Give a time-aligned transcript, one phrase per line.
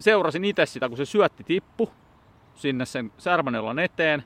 [0.00, 1.90] seurasin itse sitä, kun se syötti tippu
[2.54, 4.24] sinne sen särmänellan eteen,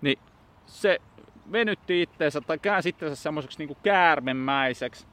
[0.00, 0.18] niin
[0.66, 0.98] se
[1.52, 5.06] venytti itteensä tai käänsi itseensä semmoiseksi niinku käärmemäiseksi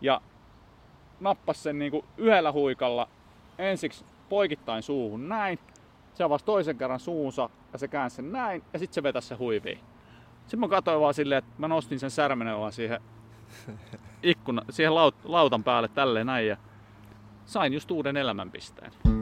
[0.00, 0.20] ja
[1.20, 3.08] nappasi sen niinku yhdellä huikalla
[3.58, 5.58] ensiksi poikittain suuhun näin,
[6.14, 9.34] se avasi toisen kerran suunsa ja se käänsi sen näin ja sitten se vetäisi se
[9.34, 9.78] huiviin.
[10.40, 13.00] Sitten mä katsoin vaan silleen, että mä nostin sen särmenellan siihen
[14.22, 16.56] ikkuna, siihen laut, lautan päälle tälleen näin ja
[17.46, 19.17] sain just uuden elämänpisteen.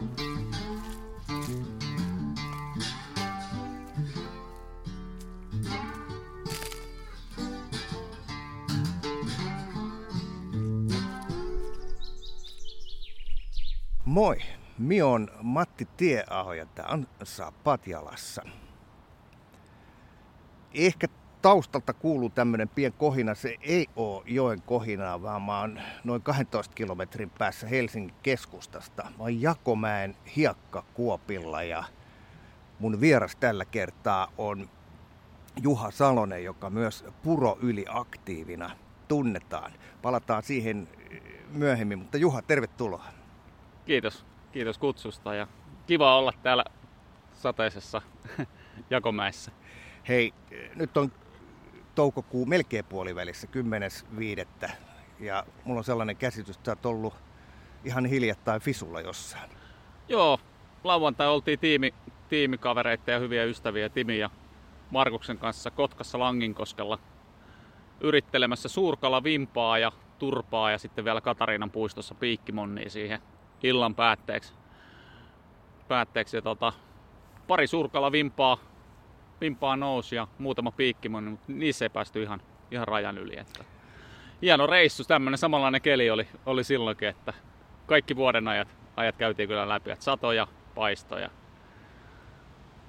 [14.17, 14.37] Moi,
[14.79, 17.07] mi on Matti Tieaho ja tämä on
[17.65, 18.43] Patjalassa.
[20.75, 21.07] Ehkä
[21.43, 23.35] taustalta kuuluu tämmöinen pien kohina.
[23.35, 29.03] Se ei ole joen kohinaa, vaan mä oon noin 12 kilometrin päässä Helsingin keskustasta.
[29.03, 31.85] Mä oon Jakomäen hiekkakuopilla ja
[32.79, 34.69] mun vieras tällä kertaa on
[35.63, 38.71] Juha Salonen, joka myös puro yli aktiivina
[39.09, 39.73] tunnetaan.
[40.03, 40.89] Palataan siihen
[41.53, 43.16] myöhemmin, mutta Juha, tervetuloa.
[43.87, 45.47] Kiitos, kiitos kutsusta ja
[45.87, 46.65] kiva olla täällä
[47.33, 48.03] sateisessa
[48.91, 49.53] Jakomäessä.
[50.09, 50.35] Hei,
[50.75, 51.13] nyt on
[51.95, 53.49] toukokuu melkein puolivälissä,
[54.65, 54.71] 10.5.
[55.21, 57.15] Ja mulla on sellainen käsitys, että olet ollut
[57.85, 59.51] ihan hiljattain Fisulla jossain.
[60.09, 60.39] Joo,
[60.85, 61.95] lauantai oltiin tiimi,
[62.29, 64.31] tiimikavereita ja hyviä ystäviä Timi ja
[64.91, 66.99] Markuksen kanssa Kotkassa Langinkoskella
[68.01, 73.21] yrittelemässä suurkala vimpaa ja turpaa ja sitten vielä Katariinan puistossa piikkimonnia siihen
[73.63, 74.53] illan päätteeksi.
[75.89, 76.73] päätteeksi ja tota,
[77.47, 78.59] pari suurkala vimpaa
[79.41, 83.39] pimpaa nousi ja muutama piikkimoni, mutta niissä ei päästy ihan, ihan rajan yli.
[83.39, 83.65] Että
[84.43, 87.33] hieno reissu, tämmöinen samanlainen keli oli, oli silloinkin, että
[87.87, 91.31] kaikki vuoden ajat, ajat käytiin kyllä läpi, että satoja, paistoja.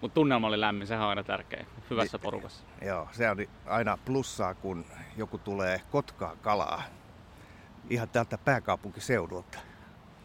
[0.02, 2.64] Mutta tunnelma oli lämmin, sehän on aina tärkeä, hyvässä porukassa.
[2.86, 4.86] Joo, se on aina plussaa, kun
[5.18, 6.84] joku tulee Kotkaa kalaa
[7.90, 9.60] ihan täältä pääkaupunkiseudulta.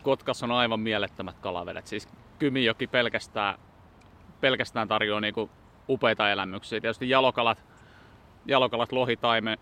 [0.02, 1.86] Kotkassa on aivan mielettömät kalavedet.
[1.86, 2.08] Siis
[2.38, 3.58] Kymijoki pelkästään,
[4.40, 5.50] pelkästään tarjoaa niinku
[5.88, 6.80] upeita elämyksiä.
[6.80, 7.64] Tietysti jalokalat,
[8.46, 9.58] jalokalat lohitaime,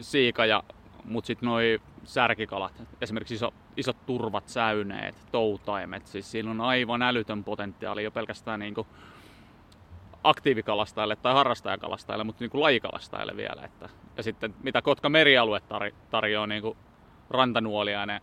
[0.00, 0.62] siika ja
[1.04, 7.44] mutta sitten noi särkikalat, esimerkiksi iso, isot turvat, säyneet, toutaimet, siis siinä on aivan älytön
[7.44, 8.86] potentiaali jo pelkästään niinku
[10.24, 13.62] aktiivikalastajille tai harrastajakalastajille, mutta niinku lajikalastajille vielä.
[13.62, 16.76] Että, ja sitten mitä Kotka merialue tar- tarjoaa niinku
[17.30, 18.20] rantanuoliainen,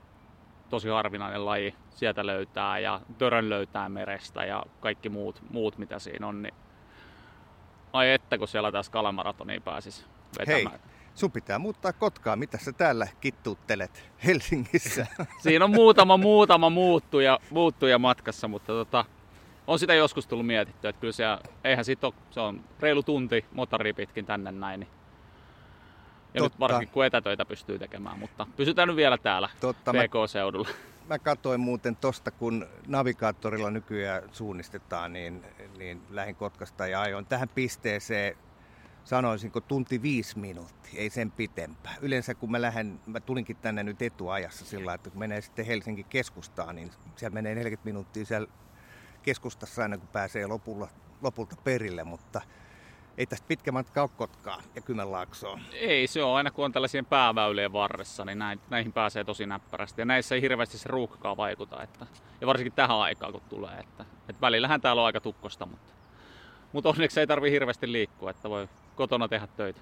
[0.72, 6.28] tosi harvinainen laji, sieltä löytää ja törön löytää merestä ja kaikki muut, muut mitä siinä
[6.28, 6.54] on, niin
[7.94, 10.06] Ai että, kun siellä tässä kalamaratoniin pääsis
[10.40, 10.72] vetämään.
[10.72, 12.36] Hei, sun pitää muuttaa Kotkaa.
[12.36, 15.08] Mitä sä täällä kittuuttelet Helsingissä?
[15.44, 19.06] Siinä on muutama, muutama muuttuja, muuttuja matkassa, mutta tota,
[19.68, 21.24] on sitä joskus tullut mietittyä, että kyllä se,
[21.64, 24.80] eihän sit ole, se on reilu tunti motori pitkin tänne näin.
[24.80, 24.90] Niin.
[26.34, 26.56] Ja Totta.
[26.56, 30.68] nyt varsinkin kun etätöitä pystyy tekemään, mutta pysytään nyt vielä täällä Totta, PK-seudulla.
[30.68, 35.46] Mä mä katsoin muuten tosta, kun navigaattorilla nykyään suunnistetaan, niin,
[35.78, 38.38] niin lähin Kotkasta ja ajoin tähän pisteeseen
[39.04, 41.96] sanoisinko tunti viisi minuuttia, ei sen pitempää.
[42.02, 46.06] Yleensä kun mä lähden, mä tulinkin tänne nyt etuajassa sillä että kun menee sitten Helsingin
[46.06, 48.48] keskustaan, niin siellä menee 40 minuuttia siellä
[49.24, 50.88] keskustassa aina kun pääsee lopulla,
[51.22, 52.42] lopulta perille, mutta
[53.18, 55.62] ei tästä pitkä matka ole Kotkaan ja Kymenlaaksoon.
[55.74, 58.38] Ei, se on aina kun on tällaisien pääväylien varressa, niin
[58.70, 60.02] näihin pääsee tosi näppärästi.
[60.02, 61.84] Ja näissä ei hirveästi se ruuhkakaan vaikuta.
[61.84, 62.08] Että,
[62.42, 63.80] ja varsinkin tähän aikaan kun tulee.
[63.80, 65.94] Että, että välillähän täällä on aika tukkosta, mutta,
[66.72, 69.82] mutta onneksi ei tarvi hirveästi liikkua, että voi kotona tehdä töitä.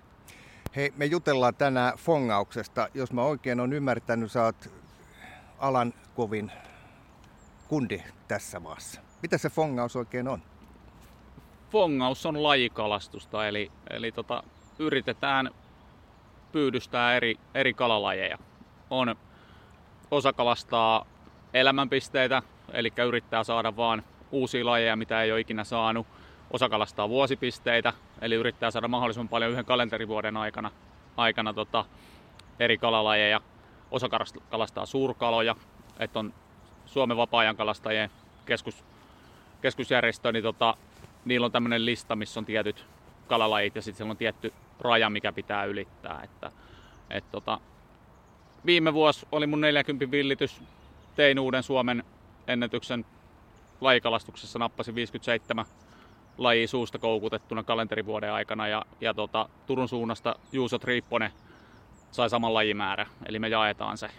[0.75, 2.87] Hei, me jutellaan tänään fongauksesta.
[2.93, 4.69] Jos mä oikein on ymmärtänyt, sä oot
[5.59, 6.51] alan kovin
[7.67, 9.01] kundi tässä maassa.
[9.21, 10.41] Mitä se fongaus oikein on?
[11.69, 14.43] Fongaus on lajikalastusta, eli, eli tota,
[14.79, 15.49] yritetään
[16.51, 18.37] pyydystää eri, eri kalalajeja.
[18.89, 19.15] On
[20.11, 21.05] osa kalastaa
[21.53, 22.41] elämänpisteitä,
[22.73, 26.07] eli yrittää saada vaan uusia lajeja, mitä ei ole ikinä saanut.
[26.51, 30.71] Osa kalastaa vuosipisteitä, eli yrittää saada mahdollisimman paljon yhden kalenterivuoden aikana,
[31.17, 31.85] aikana tota,
[32.59, 33.41] eri kalalajeja.
[33.91, 34.07] Osa
[34.49, 35.55] kalastaa suurkaloja,
[35.99, 36.33] että on
[36.85, 38.09] Suomen vapaa-ajan kalastajien
[38.45, 38.83] keskus,
[39.61, 40.77] keskusjärjestö, niin tota,
[41.25, 42.85] niillä on tämmöinen lista, missä on tietyt
[43.27, 46.21] kalalajit ja sitten siellä on tietty raja, mikä pitää ylittää.
[46.23, 46.51] Että,
[47.09, 47.59] et tota,
[48.65, 50.61] viime vuosi oli mun 40 villitys.
[51.15, 52.03] Tein uuden Suomen
[52.47, 53.05] ennätyksen
[53.81, 55.65] lajikalastuksessa, nappasin 57
[56.37, 61.31] laji suusta koukutettuna kalenterivuoden aikana ja, ja tota, Turun suunnasta Juuso Triipponen
[62.11, 64.09] sai saman lajimäärä, eli me jaetaan se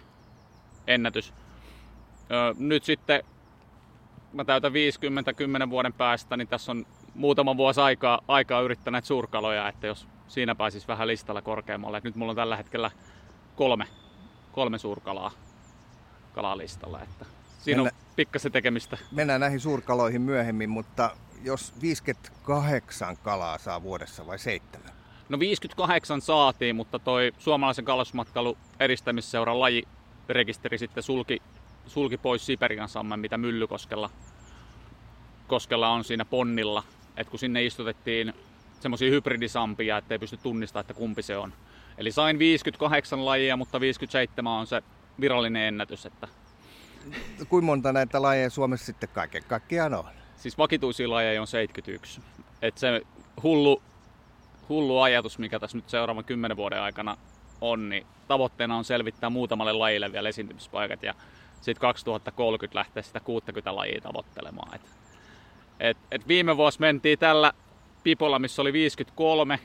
[0.87, 1.33] ennätys.
[2.31, 3.23] Öö, nyt sitten
[4.33, 6.85] mä täytän 50 10 vuoden päästä, niin tässä on
[7.15, 11.97] muutama vuosi aikaa, aikaa yrittää näitä suurkaloja, että jos siinä pääsisi vähän listalla korkeammalle.
[11.97, 12.91] Et nyt mulla on tällä hetkellä
[13.55, 13.87] kolme,
[14.51, 15.31] kolme suurkalaa
[16.33, 17.25] kalalistalla, että
[17.59, 18.97] siinä Mennä, on pikkasen tekemistä.
[19.11, 21.11] Mennään näihin suurkaloihin myöhemmin, mutta
[21.43, 24.91] jos 58 kalaa saa vuodessa vai seitsemän?
[25.29, 31.41] No 58 saatiin, mutta toi suomalaisen kalastusmatkailun edistämisseuran lajirekisteri sitten sulki,
[31.91, 34.09] sulki pois Siperian samman, mitä Myllykoskella
[35.47, 36.83] koskella on siinä ponnilla.
[37.17, 38.33] Et kun sinne istutettiin
[38.79, 41.53] semmoisia hybridisampia, ettei pysty tunnistamaan, että kumpi se on.
[41.97, 44.83] Eli sain 58 lajia, mutta 57 on se
[45.21, 46.05] virallinen ennätys.
[46.05, 46.27] Että...
[47.49, 50.05] Kuinka monta näitä lajeja Suomessa sitten kaiken kaikkiaan on?
[50.37, 52.21] Siis vakituisia lajeja on 71.
[52.61, 53.01] Et se
[53.43, 53.81] hullu,
[54.69, 57.17] hullu ajatus, mikä tässä nyt seuraavan kymmenen vuoden aikana
[57.61, 61.13] on, niin tavoitteena on selvittää muutamalle lajille vielä esiintymispaikat ja
[61.61, 64.75] sitten 2030 lähtee sitä 60 lajia tavoittelemaan.
[64.75, 64.81] Et,
[65.79, 67.53] et, et viime vuosi mentiin tällä
[68.03, 69.59] pipolla, missä oli 53,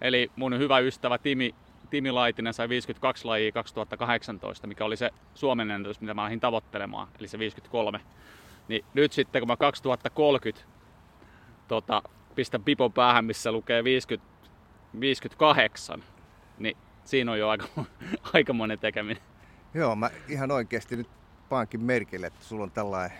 [0.00, 1.54] eli mun hyvä ystävä Timi,
[1.90, 7.08] Timi Laitinen sai 52 lajia 2018, mikä oli se Suomen ennätys, mitä mä lähdin tavoittelemaan,
[7.18, 8.00] eli se 53.
[8.68, 10.62] Niin nyt sitten kun mä 2030
[11.68, 12.02] tota,
[12.34, 14.30] pistän pipon päähän, missä lukee 50,
[15.00, 16.04] 58,
[16.58, 17.66] niin siinä on jo aika,
[18.34, 19.29] aika monen tekeminen.
[19.74, 21.08] Joo, mä ihan oikeasti nyt
[21.48, 23.18] paankin merkille, että sulla on tällainen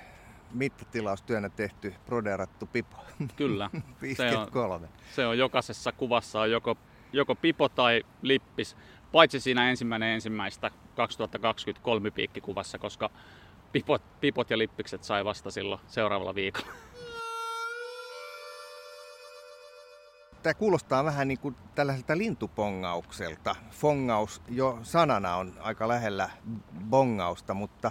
[0.55, 2.97] mittatilaustyönä tehty proderattu pipo.
[3.37, 3.71] Kyllä.
[4.03, 4.87] 53.
[4.89, 6.77] Se on, se on jokaisessa kuvassa on joko,
[7.13, 8.77] joko pipo tai lippis,
[9.13, 13.11] paitsi siinä ensimmäinen ensimmäistä 2023 piikkikuvassa, koska
[13.73, 16.73] pipot, pipot ja lippikset sai vasta silloin seuraavalla viikolla.
[20.43, 23.57] Tämä kuulostaa vähän niin kuin tällaiselta lintupongaukselta.
[23.71, 26.31] Fongaus jo sanana on aika lähellä
[26.91, 27.91] bongausta, mutta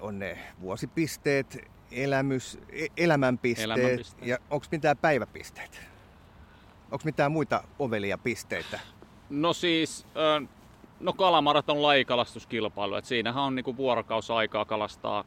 [0.00, 1.58] on ne vuosipisteet,
[1.90, 4.26] elämys, e, elämänpisteet, elämänpisteet.
[4.26, 5.80] ja onko mitään päiväpisteet?
[6.84, 8.80] Onko mitään muita ovelia pisteitä?
[9.30, 10.06] No siis,
[11.00, 15.24] no kalamaraton lajikalastuskilpailu, että siinähän on niinku vuorokausaikaa kalastaa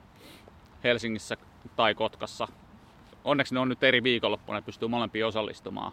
[0.84, 1.38] Helsingissä
[1.76, 2.48] tai Kotkassa.
[3.26, 5.92] Onneksi ne on nyt eri viikonloppuna, pystyy molempiin osallistumaan.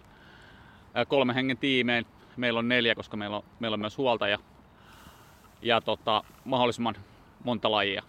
[1.08, 2.06] Kolme hengen tiimeen,
[2.36, 4.38] meillä on neljä, koska meillä on, meillä on myös huoltaja.
[5.62, 6.94] Ja tota, mahdollisimman
[7.44, 8.02] monta lajia.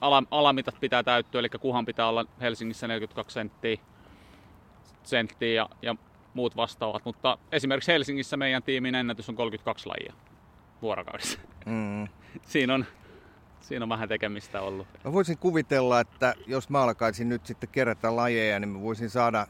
[0.00, 3.76] Ala, alamitat pitää täyttyä, eli kuhan pitää olla Helsingissä 42 senttiä,
[5.02, 5.96] senttiä ja, ja
[6.34, 7.04] muut vastaavat.
[7.04, 10.12] Mutta esimerkiksi Helsingissä meidän tiimin ennätys on 32 lajia
[10.82, 11.38] vuorokaudessa.
[11.66, 12.08] Mm.
[12.52, 12.84] siinä, on,
[13.60, 14.86] siinä on vähän tekemistä ollut.
[15.04, 19.46] Mä voisin kuvitella, että jos mä alkaisin nyt sitten kerätä lajeja, niin mä voisin saada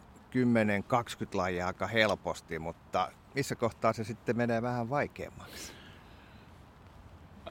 [1.24, 5.72] 10-20 lajia aika helposti, mutta missä kohtaa se sitten menee vähän vaikeammaksi?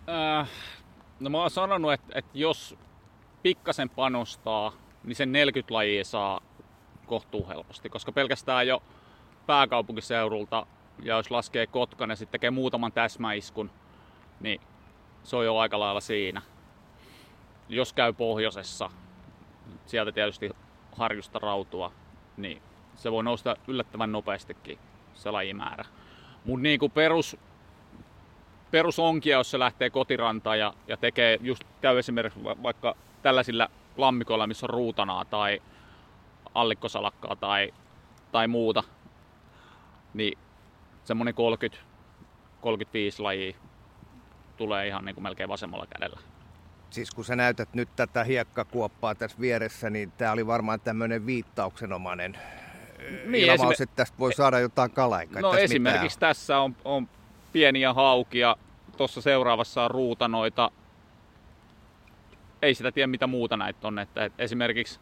[0.10, 0.50] Äh,
[1.20, 2.78] no mä oon sanonut, että, että jos
[3.44, 4.74] pikkasen panostaa,
[5.04, 6.42] niin sen 40 lajia saa
[7.06, 8.84] kohtuu helposti, koska pelkästään jo
[9.46, 10.68] pääkaupunkiseudulta
[11.04, 13.72] ja jos laskee Kotkan ja sitten tekee muutaman täsmäiskun,
[14.40, 14.62] niin
[15.28, 16.42] se on jo aika lailla siinä.
[17.70, 18.90] Jos käy pohjoisessa,
[19.86, 20.50] sieltä tietysti
[20.98, 21.92] harjusta rautua,
[22.38, 22.62] niin
[22.96, 24.80] se voi nousta yllättävän nopeastikin
[25.14, 25.86] se lajimäärä.
[26.46, 27.38] Mutta niin kuin perus,
[28.72, 34.66] perusonkia, jos se lähtee kotirantaan ja, ja tekee, just käy esimerkiksi vaikka tällaisilla lammikoilla, missä
[34.66, 35.62] on ruutanaa tai
[36.54, 37.74] allikkosalakkaa tai,
[38.32, 38.84] tai muuta,
[40.14, 40.38] niin
[41.04, 41.86] semmonen 30,
[42.62, 43.67] 35 lajia
[44.58, 46.20] tulee ihan niin kuin melkein vasemmalla kädellä.
[46.90, 52.38] Siis kun sä näytät nyt tätä hiekkakuoppaa tässä vieressä, niin tämä oli varmaan tämmöinen viittauksenomainen
[53.26, 53.84] niin, ilmaus, esim...
[53.84, 55.22] että tästä voi saada jotain kalaa.
[55.30, 56.30] No tässä esimerkiksi mitään.
[56.30, 57.10] tässä on, on
[57.54, 58.56] pieniä haukia,
[58.98, 60.72] tuossa seuraavassa on ruutanoita.
[62.62, 64.00] Ei sitä tiedä mitä muuta näitä on.
[64.00, 65.00] Että esimerkiksi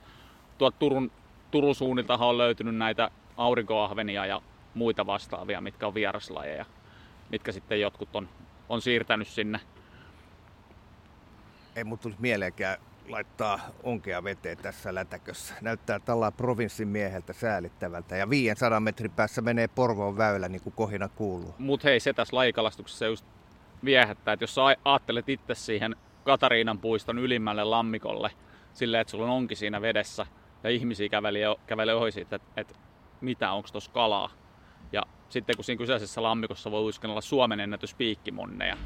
[0.57, 1.11] tuolta Turun,
[1.51, 4.41] Turun suunniltahan on löytynyt näitä aurinkoahvenia ja
[4.73, 6.65] muita vastaavia, mitkä on vieraslajeja,
[7.29, 8.29] mitkä sitten jotkut on,
[8.69, 9.59] on siirtänyt sinne.
[11.75, 12.77] Ei mun tulisi mieleenkään
[13.09, 15.53] laittaa onkea veteen tässä lätäkössä.
[15.61, 18.15] Näyttää tällä provinssin mieheltä säälittävältä.
[18.15, 21.55] Ja 500 metrin päässä menee Porvoon väylä, niin kuin kohina kuuluu.
[21.57, 23.25] Mut hei, se tässä lajikalastuksessa just
[23.85, 28.31] viehättää, että jos sä ajattelet itse siihen Katariinan puiston ylimmälle lammikolle,
[28.73, 30.25] silleen, että sulla on onki siinä vedessä,
[30.63, 32.75] ja ihmisiä kävelee, kävelee ohi siitä, että, että
[33.21, 34.29] mitä, onko tuossa kalaa,
[35.29, 38.77] sitten kun siinä kyseisessä lammikossa voi uskennella Suomen ennätys piikkimonneja.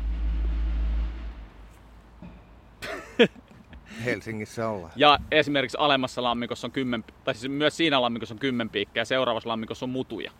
[4.05, 4.91] Helsingissä ollaan.
[4.95, 9.05] Ja esimerkiksi alemmassa lammikossa on kymmen, tai siis myös siinä lammikossa on kymmen piikkejä ja
[9.05, 10.31] seuraavassa lammikossa on mutuja.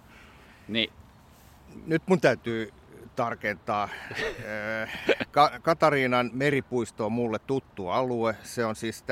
[0.67, 0.89] Niin.
[1.85, 2.73] Nyt mun täytyy
[3.15, 3.89] tarkentaa.
[5.31, 8.35] Ka- Katariinan meripuisto on mulle tuttu alue.
[8.43, 9.03] Se on siis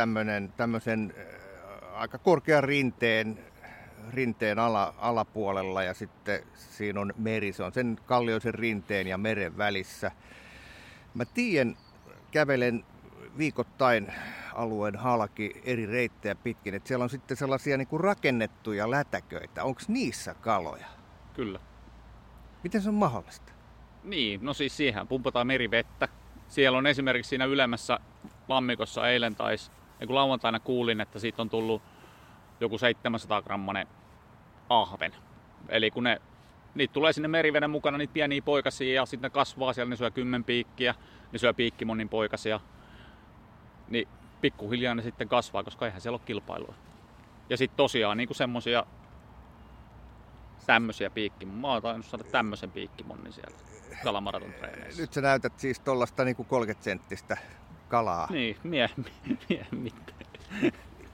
[0.57, 1.13] tämmöisen
[1.93, 3.39] aika korkean rinteen,
[4.13, 7.53] rinteen ala, alapuolella ja sitten siinä on meri.
[7.53, 10.11] Se on sen kallioisen rinteen ja meren välissä.
[11.13, 11.77] Mä tiedän,
[12.31, 12.85] kävelen
[13.37, 14.13] viikoittain
[14.53, 19.63] alueen halki eri reittejä pitkin, että siellä on sitten sellaisia niin kuin rakennettuja lätäköitä.
[19.63, 20.87] Onko niissä kaloja?
[21.33, 21.59] Kyllä.
[22.63, 23.51] Miten se on mahdollista?
[24.03, 26.07] Niin, no siis siihen pumpataan merivettä.
[26.47, 27.99] Siellä on esimerkiksi siinä ylemmässä
[28.47, 29.55] lammikossa eilen tai
[30.07, 31.81] kun lauantaina kuulin, että siitä on tullut
[32.59, 33.87] joku 700 grammanen
[34.69, 35.15] ahven.
[35.69, 36.21] Eli kun ne,
[36.75, 40.11] niitä tulee sinne meriveden mukana, niitä pieniä poikasia ja sitten ne kasvaa siellä, ne syö
[40.11, 40.95] kymmenpiikkiä,
[41.31, 42.59] ne syö piikkimonin poikasia.
[43.87, 44.07] Niin
[44.41, 46.73] pikkuhiljaa ne sitten kasvaa, koska eihän siellä ole kilpailua.
[47.49, 48.85] Ja sitten tosiaan niin semmosia
[50.65, 51.55] tämmöisiä piikkimon.
[51.55, 53.63] Mä oon tainnut saada tämmöisen piikkimonnin sieltä
[54.03, 55.01] kalamaraton treeneissä.
[55.01, 57.37] Nyt sä näytät siis tuollaista niinku 30 senttistä
[57.87, 58.27] kalaa.
[58.31, 58.89] Niin, mie,
[59.49, 59.91] mie, mie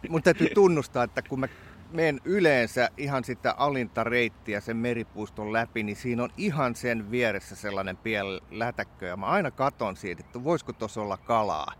[0.09, 1.47] Mun täytyy tunnustaa, että kun mä
[1.91, 7.55] menen yleensä ihan sitä alinta reittiä sen meripuiston läpi, niin siinä on ihan sen vieressä
[7.55, 9.05] sellainen pieni lätäkkö.
[9.07, 11.73] Ja mä aina katon siitä, että voisiko tuossa olla kalaa.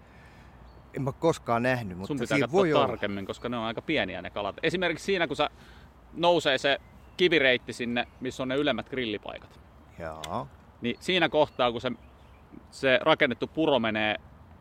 [0.93, 3.27] En mä koskaan nähnyt, mutta Sun pitää siinä voi tarkemmin, olla.
[3.27, 4.55] koska ne on aika pieniä ne kalat.
[4.63, 5.49] Esimerkiksi siinä, kun sä
[6.13, 6.81] nousee se
[7.17, 9.59] kivireitti sinne, missä on ne ylemmät grillipaikat.
[9.99, 10.47] Joo.
[10.81, 11.91] Niin siinä kohtaa, kun se,
[12.71, 14.15] se rakennettu puro menee,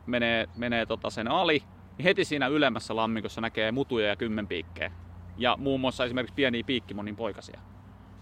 [0.06, 1.62] menee, menee tota sen ali,
[2.02, 4.92] niin heti siinä ylemmässä lammikossa näkee mutuja ja kymmenpiikkejä.
[5.38, 7.60] Ja muun muassa esimerkiksi pieniä piikkimonin poikasia.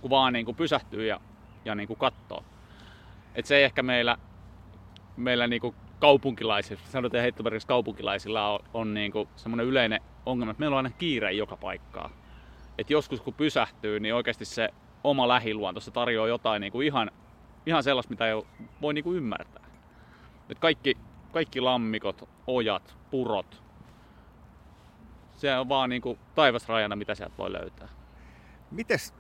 [0.01, 1.21] Kun vaan niin kuin pysähtyy ja,
[1.65, 2.45] ja niin katsoo.
[3.35, 4.17] Et se ei ehkä meillä,
[5.17, 10.61] meillä niin kuin kaupunkilaisilla, sanotaan heittomerkissä kaupunkilaisilla on, on niin kuin semmoinen yleinen ongelma, että
[10.61, 12.11] meillä on aina kiire joka paikkaa.
[12.79, 14.69] Et joskus kun pysähtyy, niin oikeasti se
[15.05, 17.11] oma lähiluonto, se tarjoaa jotain niin kuin ihan,
[17.67, 18.43] ihan sellaista, mitä ei
[18.83, 19.65] voi niin kuin ymmärtää.
[20.49, 20.97] Et kaikki,
[21.33, 23.70] kaikki lammikot, ojat, purot,
[25.41, 27.89] se on vaan niin kuin taivasrajana, mitä sieltä voi löytää.
[28.71, 29.15] Mites,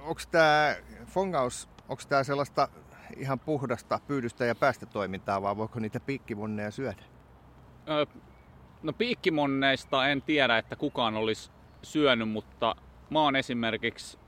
[0.00, 2.68] onko tämä fongaus, onko tämä sellaista
[3.16, 7.02] ihan puhdasta pyydystä ja päästötoimintaa, vai voiko niitä piikkimonneja syödä?
[7.88, 8.06] Öö,
[8.82, 11.50] no piikkimonneista en tiedä, että kukaan olisi
[11.82, 12.76] syönyt, mutta
[13.10, 14.18] mä oon esimerkiksi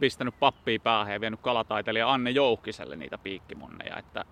[0.00, 4.24] pistänyt pappia päähän ja vienyt kalataiteilija Anne Jouhkiselle niitä piikkimonneja, että,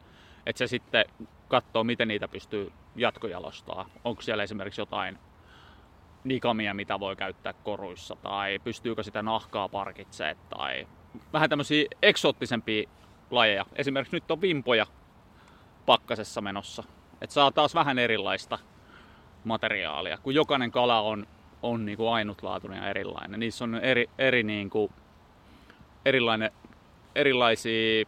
[0.47, 1.05] että se sitten
[1.49, 3.89] katsoo, miten niitä pystyy jatkojalostaa.
[4.05, 5.19] Onko siellä esimerkiksi jotain
[6.25, 10.87] nikamia, mitä voi käyttää koruissa, tai pystyykö sitä nahkaa parkitsemaan, tai
[11.33, 12.91] vähän tämmöisiä eksoottisempia
[13.31, 13.67] lajeja.
[13.77, 14.87] Esimerkiksi nyt on vimpoja
[15.87, 16.85] pakkasessa menossa.
[17.21, 18.59] Et saa taas vähän erilaista
[19.45, 21.27] materiaalia, kun jokainen kala on,
[21.63, 23.41] on niin kuin ainutlaatuinen ja erilainen.
[23.41, 24.93] Niissä on eri, eri niin kuin,
[26.05, 26.51] erilainen,
[27.15, 28.05] erilaisia,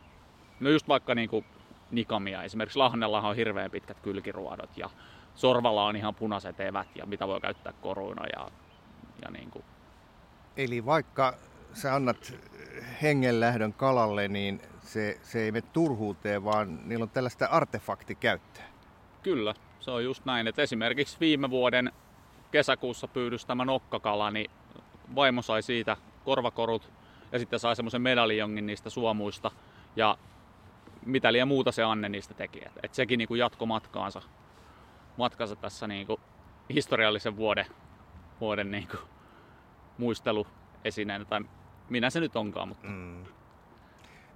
[0.61, 1.45] no just vaikka niin kuin
[1.91, 2.43] nikamia.
[2.43, 4.91] Esimerkiksi Lahnella on hirveän pitkät kylkiruodot ja
[5.37, 8.51] sorvalla on ihan punaiset evät ja mitä voi käyttää koruina ja,
[9.25, 9.65] ja niin kuin.
[10.57, 11.35] Eli vaikka
[11.73, 12.35] sä annat
[13.03, 18.65] hengenlähdön kalalle, niin se, se ei mene turhuuteen, vaan niillä on tällaista artefaktikäyttöä.
[19.23, 20.47] Kyllä, se on just näin.
[20.47, 21.93] Että esimerkiksi viime vuoden
[22.51, 24.51] kesäkuussa pyydystämä nokkakala, niin
[25.15, 26.93] vaimo sai siitä korvakorut
[27.33, 29.51] ja sitten sai semmoisen medaljongin niistä suomuista
[29.97, 30.19] ja
[31.07, 32.67] mitä liian muuta se Anne niistä teki.
[32.67, 34.23] Et, et sekin niinku jatko matkaansa,
[35.17, 36.21] matkansa tässä niinku
[36.75, 37.67] historiallisen vuoden,
[38.41, 38.97] vuoden niinku
[39.99, 41.41] muisteluesineenä, tai
[41.91, 42.69] minä se nyt onkaan.
[42.69, 42.87] Mutta...
[42.89, 43.25] Mm.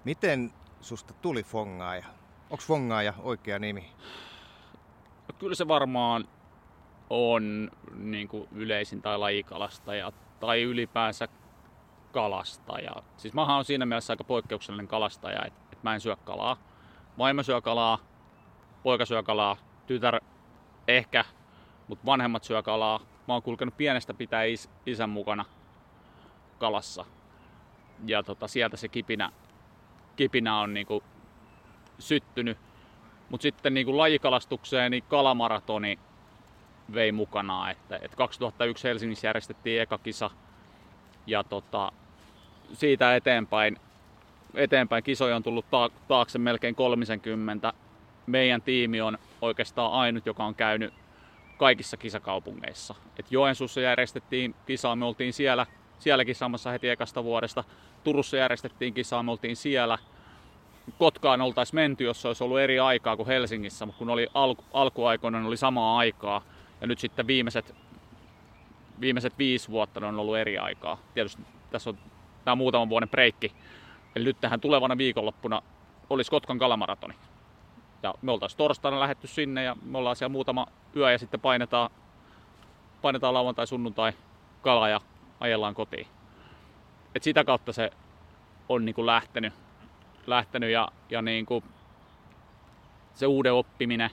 [0.04, 2.04] Miten susta tuli fongaaja?
[2.50, 3.92] Onko fongaaja oikea nimi?
[5.28, 6.28] No, kyllä se varmaan
[7.10, 11.28] on niin kuin yleisin tai lajikalastaja tai ylipäänsä
[12.12, 12.92] kalastaja.
[13.16, 16.56] Siis mä oon siinä mielessä aika poikkeuksellinen kalastaja, että, että mä en syö kalaa.
[17.18, 17.98] Vaimo syö kalaa,
[18.82, 19.56] poika syö kalaa,
[19.86, 20.20] tytär
[20.88, 21.24] ehkä,
[21.88, 23.00] mutta vanhemmat syö kalaa.
[23.28, 25.44] Mä oon kulkenut pienestä pitää is, isän mukana
[26.58, 27.04] kalassa.
[28.06, 29.32] Ja tota, sieltä se kipinä,
[30.16, 31.02] kipinä on niinku
[31.98, 32.58] syttynyt.
[33.28, 35.98] Mutta sitten niinku lajikalastukseen niin kalamaratoni
[36.94, 37.70] vei mukanaan.
[37.70, 40.30] Että, et 2001 Helsingissä järjestettiin eka kisa
[41.26, 41.92] ja tota,
[42.72, 43.76] siitä eteenpäin,
[44.54, 45.66] eteenpäin kisoja on tullut
[46.08, 47.72] taakse melkein 30.
[48.26, 50.94] Meidän tiimi on oikeastaan ainut, joka on käynyt
[51.58, 52.94] kaikissa kisakaupungeissa.
[53.18, 55.66] Et Joensuussa järjestettiin kisaa, me oltiin siellä,
[55.98, 57.64] siellä kisaamassa heti ekasta vuodesta.
[58.04, 59.98] Turussa järjestettiin kisaa, me oltiin siellä.
[60.98, 64.64] Kotkaan oltaisiin menty, jos se olisi ollut eri aikaa kuin Helsingissä, mutta kun oli alku,
[64.72, 66.42] alkuaikoina, oli samaa aikaa.
[66.80, 67.74] Ja nyt sitten viimeiset,
[69.00, 70.98] viimeiset viisi vuotta ne on ollut eri aikaa.
[71.14, 71.98] Tietysti tässä on
[72.44, 73.52] tämä muutaman vuoden breikki.
[74.16, 75.62] Eli nyt tähän tulevana viikonloppuna
[76.10, 77.14] olisi Kotkan kalamaratoni.
[78.02, 80.66] Ja me oltaisiin torstaina lähetty sinne ja me ollaan siellä muutama
[80.96, 81.90] yö ja sitten painetaan,
[83.02, 84.12] painetaan lauantai, sunnuntai
[84.62, 85.00] kala ja
[85.40, 86.06] ajellaan kotiin.
[87.14, 87.90] Et sitä kautta se
[88.68, 89.52] on niin kuin lähtenyt,
[90.26, 91.46] lähtenyt ja, ja niin
[93.14, 94.10] se uuden oppiminen,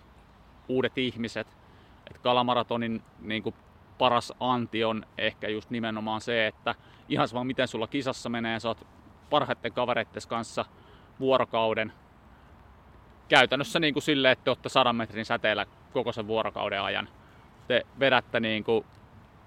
[0.68, 1.48] uudet ihmiset.
[2.10, 3.44] Et kalamaratonin niin
[3.98, 6.76] paras anti on ehkä just nimenomaan se, että
[7.10, 8.88] ihan sama miten sulla kisassa menee, sä oot
[9.30, 10.66] parhaiten kavereitten kanssa
[11.20, 11.94] vuorokauden.
[13.28, 17.10] Käytännössä niin kuin silleen, että te olette sadan metrin säteellä koko sen vuorokauden ajan.
[17.68, 18.86] Te vedätte niin kuin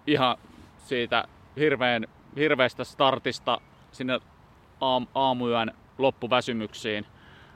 [0.07, 0.37] ihan
[0.79, 1.25] siitä
[1.57, 2.07] hirveän,
[2.37, 3.61] hirveästä startista
[3.93, 4.21] sinne
[4.81, 7.07] aam, aamuyön loppuväsymyksiin.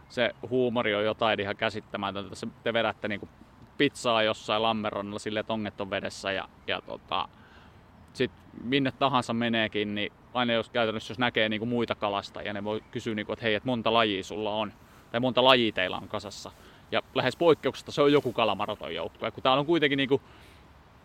[0.08, 2.36] Se huumori on jotain ihan käsittämätöntä.
[2.62, 3.30] Te vedätte niin kuin
[3.78, 7.28] pizzaa jossain Lammeronnalla sille, että onget on vedessä ja, ja tota,
[8.12, 8.30] sit
[8.64, 12.82] minne tahansa meneekin, niin aina jos käytännössä jos näkee niin kuin muita kalastajia, ne voi
[12.90, 14.72] kysyä, niin kuin, että hei, että monta lajia sulla on,
[15.14, 16.50] tai monta lajia teillä on kasassa.
[16.92, 20.22] Ja lähes poikkeuksesta se on joku kalamaraton joukkue, kun täällä on kuitenkin, niin kuin,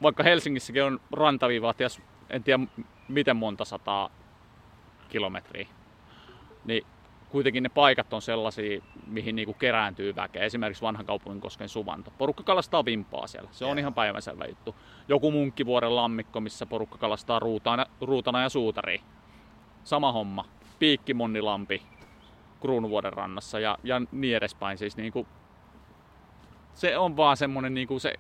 [0.02, 1.88] vaikka Helsingissäkin on rantaviivat ja
[2.30, 2.64] en tiedä
[3.08, 4.10] miten monta sataa
[5.10, 5.68] kilometriä,
[6.66, 6.86] niin
[7.30, 10.44] kuitenkin ne paikat on sellaisia, mihin niinku kerääntyy väkeä.
[10.44, 12.12] Esimerkiksi vanhan kaupungin kosken suvanto.
[12.18, 13.50] Porukka kalastaa vimpaa siellä.
[13.52, 13.80] Se on yeah.
[13.80, 14.76] ihan päiväselvä juttu.
[15.08, 19.02] Joku munkkivuoren lammikko, missä porukka kalastaa ruutana, ruutana ja suutari.
[19.84, 20.46] Sama homma.
[20.80, 21.99] Piikkimonnilampi
[22.62, 24.78] Kruunuvuoden rannassa ja, ja niin edespäin.
[24.78, 25.28] Siis niinku,
[26.74, 28.14] se on vaan semmonen, niinku se,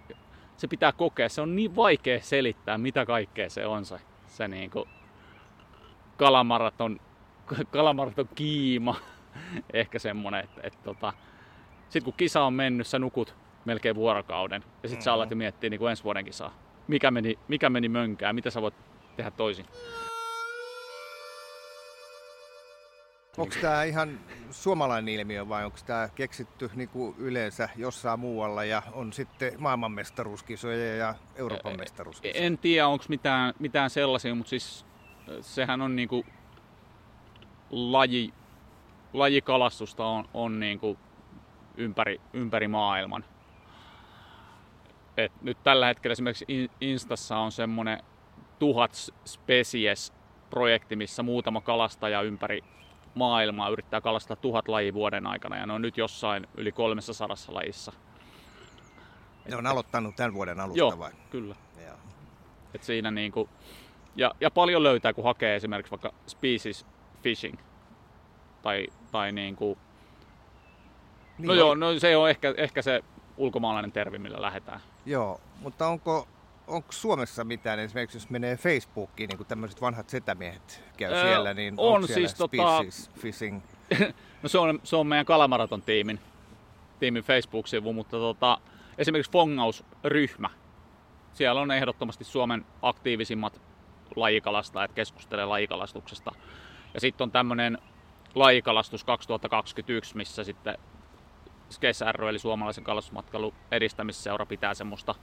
[0.58, 1.30] se pitää kokea.
[1.30, 4.88] Se on niin vaikea selittää, mitä kaikkea se on se, se niinku
[6.18, 7.00] kalamaraton
[7.72, 8.96] kalamaraton kiima.
[9.74, 11.14] Ehkä semmonen, että et, tota,
[11.90, 14.64] sit kun kisa on mennyt, sä nukut melkein vuorokauden.
[14.84, 15.04] Ja sit mm-hmm.
[15.04, 16.54] sä alat jo miettiä niin kuin ensi vuoden kisaa.
[16.88, 18.76] Mikä meni, mikä meni mönkään, mitä sä voit
[19.16, 19.66] tehdä toisin.
[23.38, 24.20] Onko tämä ihan
[24.52, 30.96] suomalainen ilmiö vai onko tämä keksitty niin kuin yleensä jossain muualla ja on sitten maailmanmestaruuskisoja
[30.96, 32.46] ja Euroopan mestaruuskisoja?
[32.46, 34.86] En tiedä, onko mitään, mitään sellaisia, mutta siis
[35.42, 36.26] sehän on niin kuin
[37.70, 38.34] laji,
[39.14, 40.98] lajikalastusta on, on niin kuin
[41.78, 43.26] ympäri, ympäri maailman.
[45.18, 48.04] Et nyt tällä hetkellä esimerkiksi Instassa on semmoinen
[48.60, 48.92] tuhat
[49.26, 50.14] species
[50.50, 52.64] projekti, missä muutama kalastaja ympäri
[53.16, 57.94] maailmaa yrittää kalastaa tuhat lajia vuoden aikana ja ne on nyt jossain yli 300 lajissa.
[59.50, 61.12] Ne on aloittanut tämän vuoden alusta Joo, vai?
[61.30, 61.56] kyllä.
[61.86, 61.96] Joo.
[62.74, 63.50] Et siinä niinku,
[64.16, 66.86] ja, ja paljon löytää, kun hakee esimerkiksi vaikka species
[67.24, 67.58] fishing.
[68.62, 69.80] Tai, tai niin kuin...
[71.38, 71.60] Niin no on.
[71.60, 73.04] joo, no se on ehkä, ehkä se
[73.38, 74.80] ulkomaalainen termi, millä lähdetään.
[75.06, 76.28] Joo, mutta onko,
[76.70, 81.54] onko Suomessa mitään, esimerkiksi jos menee Facebookiin, niin kuin tämmöiset vanhat setämiehet käy öö, siellä,
[81.54, 82.84] niin on siis tota,
[83.20, 83.62] fishing?
[84.44, 86.20] no se on, se on meidän Kalamaraton tiimin,
[87.00, 88.58] tiimin Facebook-sivu, mutta tota,
[88.98, 90.50] esimerkiksi Fongausryhmä,
[91.34, 93.62] siellä on ehdottomasti Suomen aktiivisimmat
[94.16, 96.32] lajikalastajat keskustelee lajikalastuksesta.
[96.94, 97.78] Ja sitten on tämmöinen
[98.36, 100.78] lajikalastus 2021, missä sitten
[101.70, 105.16] SKES eli suomalaisen kalastusmatkailun edistämisseura pitää semmoista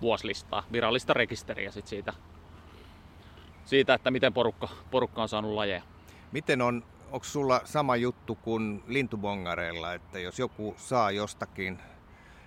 [0.00, 2.12] vuosilistaa, virallista rekisteriä sit siitä,
[3.64, 5.82] siitä, että miten porukka, porukka on saanut lajeja.
[6.32, 11.78] Miten on, onko sulla sama juttu kuin lintubongareilla, että jos joku saa jostakin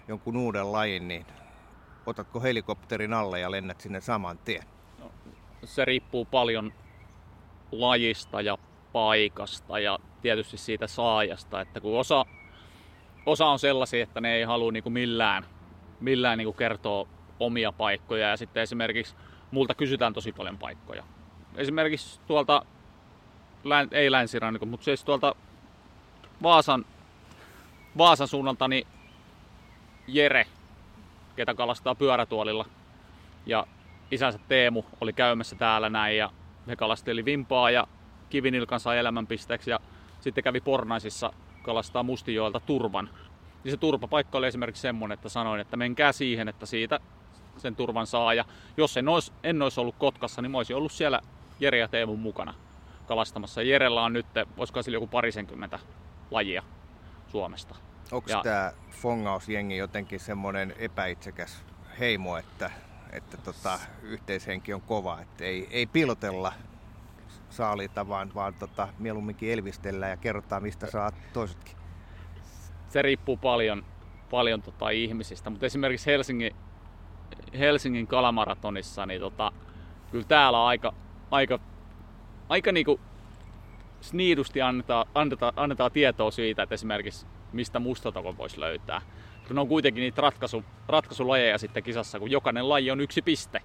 [0.08, 1.26] jonkun uuden lajin, niin
[2.06, 4.64] otatko helikopterin alle ja lennät sinne saman tien?
[5.00, 5.12] No,
[5.64, 6.74] se riippuu paljon
[7.72, 8.58] lajista ja
[8.94, 12.26] paikasta ja tietysti siitä saajasta, että kun osa,
[13.26, 15.46] osa on sellaisia, että ne ei halua niin kuin millään,
[16.00, 17.08] millään niin kuin kertoa
[17.46, 19.16] omia paikkoja ja sitten esimerkiksi
[19.52, 21.04] multa kysytään tosi paljon paikkoja.
[21.56, 22.66] Esimerkiksi tuolta,
[23.92, 25.36] ei länsirannikon, mutta siis tuolta
[26.44, 26.86] Vaasan,
[27.98, 28.88] Vaasan suunnalta niin
[30.08, 30.48] Jere,
[31.36, 32.66] ketä kalastaa pyörätuolilla
[33.46, 33.68] ja
[34.12, 36.30] isänsä Teemu oli käymässä täällä näin ja
[36.68, 37.88] he kalasteli vimpaa ja
[38.30, 39.80] Kivinilkan sai elämänpisteeksi ja
[40.20, 43.10] sitten kävi Pornaisissa kalastaa Mustijoelta turvan.
[43.64, 47.00] Niin se turvapaikka oli esimerkiksi semmoinen, että sanoin, että menkää siihen, että siitä
[47.58, 48.34] sen turvan saa.
[48.34, 48.46] Ja
[48.78, 51.22] jos en olisi, en olisi ollut Kotkassa, niin mä olisin ollut siellä
[51.60, 52.54] Jere ja Teemun mukana
[53.08, 53.62] kalastamassa.
[53.62, 54.26] Jerellä on nyt,
[54.58, 55.80] olisiko sillä joku parisenkymmentä
[56.32, 56.64] lajia
[57.28, 57.76] Suomesta.
[58.12, 58.42] Onko ja...
[58.44, 61.64] tämä fongausjengi jotenkin semmoinen epäitsekäs
[62.00, 62.72] heimo, että,
[63.12, 66.54] että tota, yhteishenki on kova, että ei, ei pilotella
[67.50, 71.76] saaliita, vaan, vaan tota, mieluumminkin elvistellään ja kerrotaan, mistä saat toisetkin?
[72.90, 73.86] Se riippuu paljon,
[74.30, 76.56] paljon tota ihmisistä, mutta esimerkiksi Helsingin,
[77.60, 79.52] Helsingin kalamaratonissa, niin tota,
[80.12, 80.94] kyllä täällä on aika,
[81.32, 81.60] aika,
[82.50, 83.00] aika niinku
[84.02, 89.02] sniidusti annetaan, annetaan, annetaan tietoa siitä, että esimerkiksi mistä mustatokon voisi löytää.
[89.50, 93.62] Ne on kuitenkin niitä ratkaisu, ratkaisulajeja sitten kisassa, kun jokainen laji on yksi piste.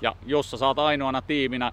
[0.00, 1.72] Ja jos sä saat ainoana tiiminä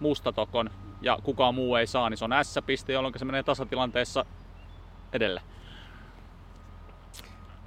[0.00, 0.70] mustatokon
[1.02, 4.24] ja kukaan muu ei saa, niin se on S-piste, jolloin se menee tasatilanteessa
[5.12, 5.42] edelle.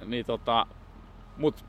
[0.04, 0.66] Niin tota,
[1.36, 1.64] mut,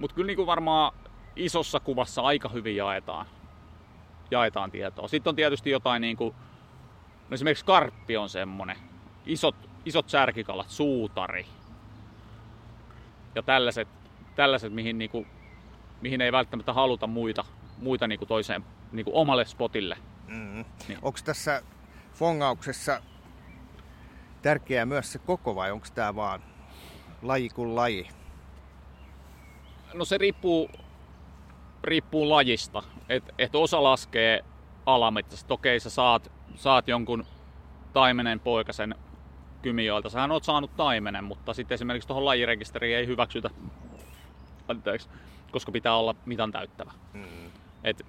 [0.00, 0.92] mut kyllä niinku varmaan
[1.36, 3.26] isossa kuvassa aika hyvin jaetaan,
[4.30, 5.08] jaetaan tietoa.
[5.08, 6.34] Sitten on tietysti jotain niinku,
[7.28, 8.76] no esimerkiksi karppi on semmonen,
[9.26, 11.46] isot, isot särkikalat, suutari
[13.34, 13.88] ja tällaiset,
[14.34, 15.26] tällaiset mihin, niinku,
[16.00, 17.44] mihin ei välttämättä haluta muita,
[17.78, 19.96] muita niinku toiseen niinku omalle spotille.
[20.26, 20.64] Mm.
[20.88, 20.98] Niin.
[21.02, 21.62] Onko tässä
[22.14, 23.02] fongauksessa
[24.42, 26.42] tärkeää myös se koko vai onko tämä vaan
[27.22, 28.08] laji kuin laji?
[29.94, 30.70] No se riippuu,
[31.84, 32.82] riippuu lajista.
[33.08, 34.44] Et, et osa laskee
[34.86, 35.54] alamettästä.
[35.54, 37.24] Okei, sä saat, saat jonkun
[37.92, 38.94] taimenen poikasen
[39.62, 40.08] kymioilta.
[40.08, 43.50] Sähän oot saanut taimenen, mutta sitten esimerkiksi tuohon lajirekisteriin ei hyväksytä,
[44.68, 45.08] anteeksi,
[45.50, 46.92] koska pitää olla mitan täyttävä.
[47.12, 47.50] Mm.
[47.84, 48.06] Et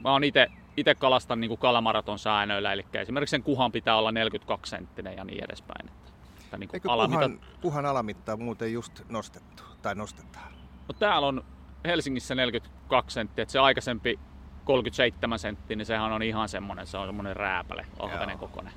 [0.00, 4.70] mä oon ite, ite kalastan niin kalamaraton säännöillä, eli esimerkiksi sen kuhan pitää olla 42
[4.70, 5.88] senttinen ja niin edespäin.
[5.88, 6.10] Että,
[6.44, 7.28] että niin Eikö alamitta...
[7.28, 10.53] kuhan, kuhan alamitta muuten just nostettu, tai nostetaan?
[10.88, 11.44] No täällä on
[11.84, 14.18] Helsingissä 42 senttiä, että se aikaisempi
[14.64, 18.72] 37 senttiä, niin sehän on ihan semmoinen, se on semmoinen rääpäle, ahvenen kokoinen.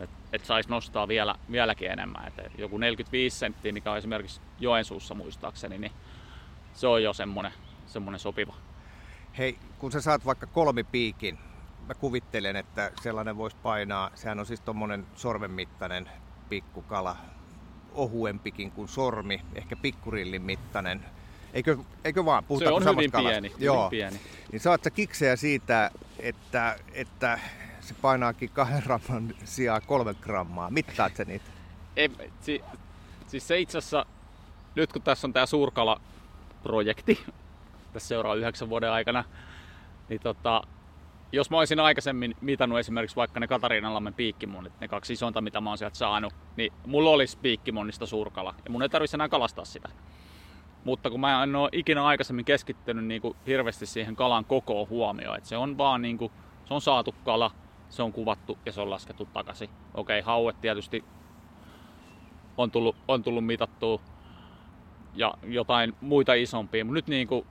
[0.00, 2.28] Että et saisi nostaa vielä, vieläkin enemmän.
[2.28, 5.92] Et joku 45 senttiä, mikä on esimerkiksi Joensuussa muistaakseni, niin
[6.74, 7.52] se on jo semmoinen,
[7.86, 8.54] semmoinen sopiva.
[9.38, 11.38] Hei, kun sä saat vaikka kolmipiikin,
[11.88, 16.10] mä kuvittelen, että sellainen voisi painaa, sehän on siis tuommoinen sormen mittainen
[16.48, 17.16] pikkukala,
[17.92, 21.04] ohuempikin kuin sormi, ehkä pikkurillin mittainen.
[21.56, 22.44] Eikö, eikö vaan?
[22.44, 23.40] Puhutaan se on hyvin kalasta.
[23.40, 23.76] pieni, Joo.
[23.76, 24.20] hyvin pieni.
[24.52, 27.38] Niin saat sä kiksejä siitä, että, että
[27.80, 30.70] se painaakin kahden gramman sijaan kolme grammaa.
[30.70, 31.44] Mittaat sä niitä?
[31.96, 32.62] Ei, si,
[33.26, 34.06] siis se itse asiassa,
[34.74, 37.24] nyt kun tässä on tämä suurkala-projekti,
[37.92, 39.24] tässä seuraavan yhdeksän vuoden aikana,
[40.08, 40.62] niin tota,
[41.32, 45.70] jos mä olisin aikaisemmin mitannut esimerkiksi vaikka ne Katariinalammen piikkimunnit, ne kaksi isonta, mitä mä
[45.70, 48.54] oon sieltä saanut, niin mulla olisi piikkimunnista suurkala.
[48.64, 49.88] Ja mun ei tarvitsisi enää kalastaa sitä.
[50.86, 55.36] Mutta kun mä en ole ikinä aikaisemmin keskittynyt niin kuin hirveästi siihen kalan kokoon huomioon,
[55.36, 56.32] että se on vaan niin kuin,
[56.64, 57.50] se on saatu kala,
[57.88, 59.70] se on kuvattu ja se on laskettu takaisin.
[59.94, 61.04] Okei, hauet tietysti
[62.56, 64.00] on tullut, on tullut mitattua
[65.14, 67.46] ja jotain muita isompia, mutta nyt niin kuin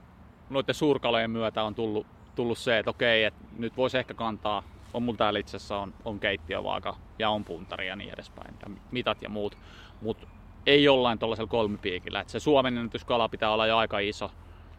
[0.50, 4.62] noiden suurkalojen myötä on tullut, tullut se, että okei, että nyt voisi ehkä kantaa,
[4.94, 8.74] on mulla täällä itse asiassa on, on keittiövaaka ja on puntari ja niin edespäin, ja
[8.90, 9.58] mitat ja muut,
[10.00, 10.26] mutta
[10.66, 12.20] ei jollain tuollaisella kolmipiikillä.
[12.20, 14.30] että se Suomen ennätyskala pitää olla jo aika iso.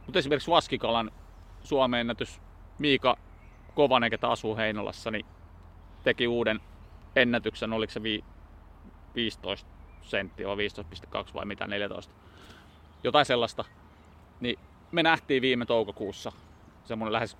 [0.05, 1.11] Mutta esimerkiksi vaskikalan
[1.63, 2.41] Suomen ennätys
[2.79, 3.17] Miika
[3.75, 5.25] Kovanen, ketä asuu Heinolassa, niin
[6.03, 6.59] teki uuden
[7.15, 8.01] ennätyksen, oliko se
[9.15, 9.67] 15
[10.01, 10.55] senttiä vai
[11.25, 12.13] 15,2 vai mitä, 14.
[13.03, 13.65] Jotain sellaista.
[14.39, 14.59] Niin
[14.91, 16.31] me nähtiin viime toukokuussa
[16.83, 17.37] semmoinen lähes,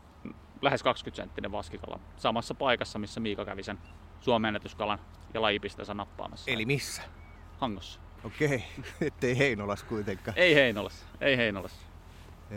[0.61, 3.79] lähes 20 senttinen vaskikala samassa paikassa, missä Miika kävi sen
[4.19, 4.99] Suomen ennätyskalan
[5.33, 6.51] ja lajipisteensä nappaamassa.
[6.51, 7.01] Eli missä?
[7.57, 8.06] Hangossa.
[8.23, 8.63] Okei,
[9.01, 10.37] ettei Heinolas kuitenkaan.
[10.37, 11.87] Ei Heinolas, ei Heinolas.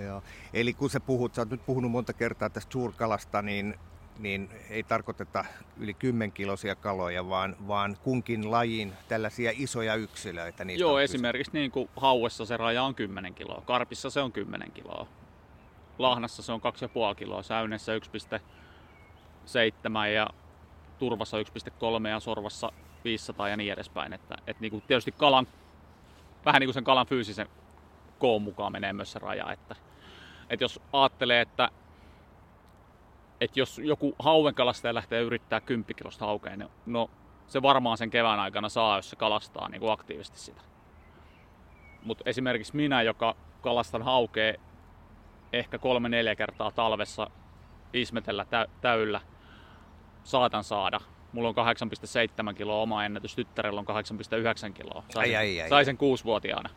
[0.04, 0.22] Joo.
[0.52, 3.74] Eli kun sä puhut, sä oot nyt puhunut monta kertaa tästä suurkalasta, niin,
[4.18, 5.44] niin ei tarkoiteta
[5.76, 10.64] yli 10 kilosia kaloja, vaan, vaan kunkin lajin tällaisia isoja yksilöitä.
[10.64, 14.72] Niitä Joo, esimerkiksi niin kuin hauessa se raja on 10 kiloa, karpissa se on 10
[14.72, 15.06] kiloa,
[15.98, 16.60] lahnassa se on
[17.10, 20.26] 2,5 kiloa, säynessä 1,7 ja
[20.98, 22.72] turvassa 1,3 ja sorvassa
[23.04, 24.12] 500 ja niin edespäin.
[24.12, 25.46] Että, että niin kuin tietysti kalan,
[26.44, 27.48] vähän niin kuin sen kalan fyysisen
[28.18, 29.52] koon mukaan menee myös se raja.
[29.52, 29.76] Että,
[30.50, 31.70] että jos ajattelee, että,
[33.40, 37.10] että jos joku hauenkalastaja lähtee yrittää 10 kilosta haukea, niin no
[37.46, 40.60] se varmaan sen kevään aikana saa, jos se kalastaa niin kuin aktiivisesti sitä.
[42.02, 44.54] Mutta esimerkiksi minä, joka kalastan haukea
[45.52, 47.30] ehkä kolme-neljä kertaa talvessa
[47.92, 48.46] ismetellä
[48.80, 49.20] täyllä,
[50.24, 51.00] saatan saada
[51.32, 51.54] Mulla on
[52.50, 53.86] 8,7 kiloa oma ennätys, tyttärellä on
[54.68, 55.02] 8,9 kiloa.
[55.08, 56.70] Sai, ai, ai, ai, sai sen kuusivuotiaana.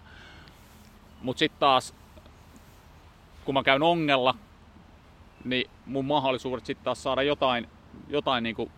[1.21, 1.95] Mut sitten taas,
[3.45, 4.35] kun mä käyn ongella,
[5.43, 7.69] niin mun mahdollisuudet sitten taas saada jotain,
[8.07, 8.71] jotain niinku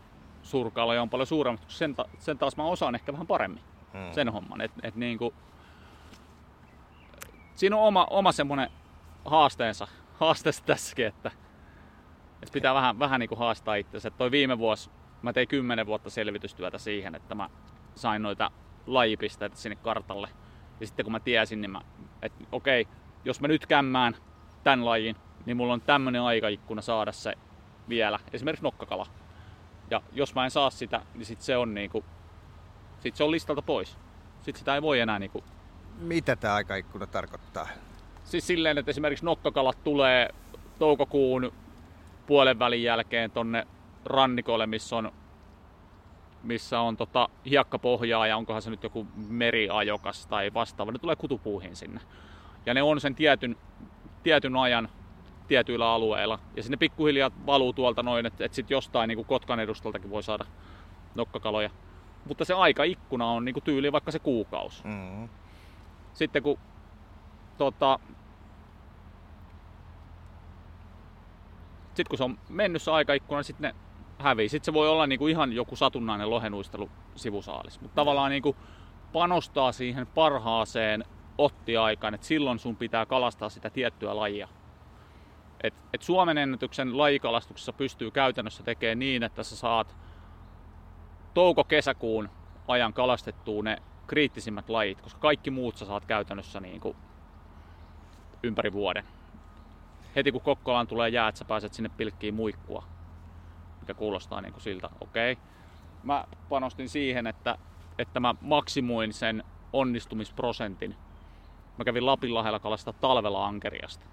[0.44, 4.14] surkaalla on paljon suuremmat, sen, ta- sen taas mä osaan ehkä vähän paremmin hmm.
[4.14, 4.62] sen homman.
[4.62, 5.34] Et, et niinku,
[7.56, 8.70] siinä on oma, oma semmonen
[9.26, 9.88] haasteensa,
[10.20, 11.32] haasteensa tässäkin, että,
[12.42, 14.10] että pitää vähän, vähän niinku haastaa itse.
[14.10, 14.90] Toi viime vuosi
[15.26, 17.50] mä tein kymmenen vuotta selvitystyötä siihen, että mä
[17.96, 18.52] sain noita
[18.88, 20.30] lajipisteitä sinne kartalle.
[20.80, 21.82] Ja sitten kun mä tiesin, niin mä,
[22.22, 22.88] että okei,
[23.26, 24.16] jos mä nyt kämmään
[24.64, 27.34] tämän lajin, niin mulla on tämmönen aikaikkuna saada se
[27.90, 29.08] vielä, esimerkiksi nokkakala.
[29.90, 32.06] Ja jos mä en saa sitä, niin sit se on niinku,
[33.00, 33.98] sit se on listalta pois.
[34.36, 35.44] Sitten sitä ei voi enää niinku
[35.98, 37.68] Mitä tämä aikaikkuna tarkoittaa?
[38.24, 40.30] Siis silleen, että esimerkiksi nokkakalat tulee
[40.80, 41.54] toukokuun
[42.28, 43.68] puolen välin jälkeen tonne
[44.06, 45.12] rannikolle, missä on,
[46.44, 50.92] missä on tota hiekkapohjaa ja onkohan se nyt joku meriajokas tai vastaava.
[50.92, 52.02] Ne tulee kutupuuhin sinne.
[52.66, 53.56] Ja ne on sen tietyn,
[54.24, 54.90] tietyn ajan
[55.48, 56.40] tietyillä alueilla.
[56.56, 60.24] Ja sinne pikkuhiljaa valuu tuolta noin, että, että sitten jostain niin kuin Kotkan edustaltakin voi
[60.24, 60.46] saada
[61.16, 61.70] nokkakaloja.
[62.26, 64.84] Mutta se aikaikkuna on niin kuin tyyli vaikka se kuukausi.
[64.84, 65.30] Mm.
[66.14, 66.60] Sitten kun
[67.58, 68.00] tota,
[71.88, 73.85] sitten kun se on mennyt se aikaikkuna, niin sitten ne
[74.20, 74.50] hävii.
[74.50, 77.82] Sitten se voi olla niinku ihan joku satunnainen lohenuistelu sivusaalis.
[77.82, 78.56] Mutta tavallaan niinku
[79.14, 81.06] panostaa siihen parhaaseen
[81.38, 84.48] ottiaikaan, että silloin sun pitää kalastaa sitä tiettyä lajia.
[85.64, 89.96] Et, et Suomen ennätyksen lajikalastuksessa pystyy käytännössä tekemään niin, että sä saat
[91.34, 92.30] touko-kesäkuun
[92.68, 96.98] ajan kalastettua ne kriittisimmät lajit, koska kaikki muut sä saat käytännössä niin kuin
[98.44, 99.06] ympäri vuoden.
[100.16, 102.84] Heti kun Kokkolaan tulee jäät, sä pääset sinne pilkkiin muikkua,
[103.86, 105.32] mikä kuulostaa niin kuin siltä, okei.
[105.32, 105.44] Okay.
[106.04, 107.58] Mä panostin siihen, että,
[107.98, 109.44] että mä maksimoin sen
[109.74, 110.96] onnistumisprosentin.
[111.78, 114.06] Mä kävin Lapinlahdella kalastaa talvella ankeriasta.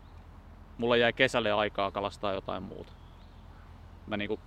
[0.79, 2.93] Mulla jäi kesälle aikaa kalastaa jotain muuta.
[4.07, 4.41] Mä niin kuin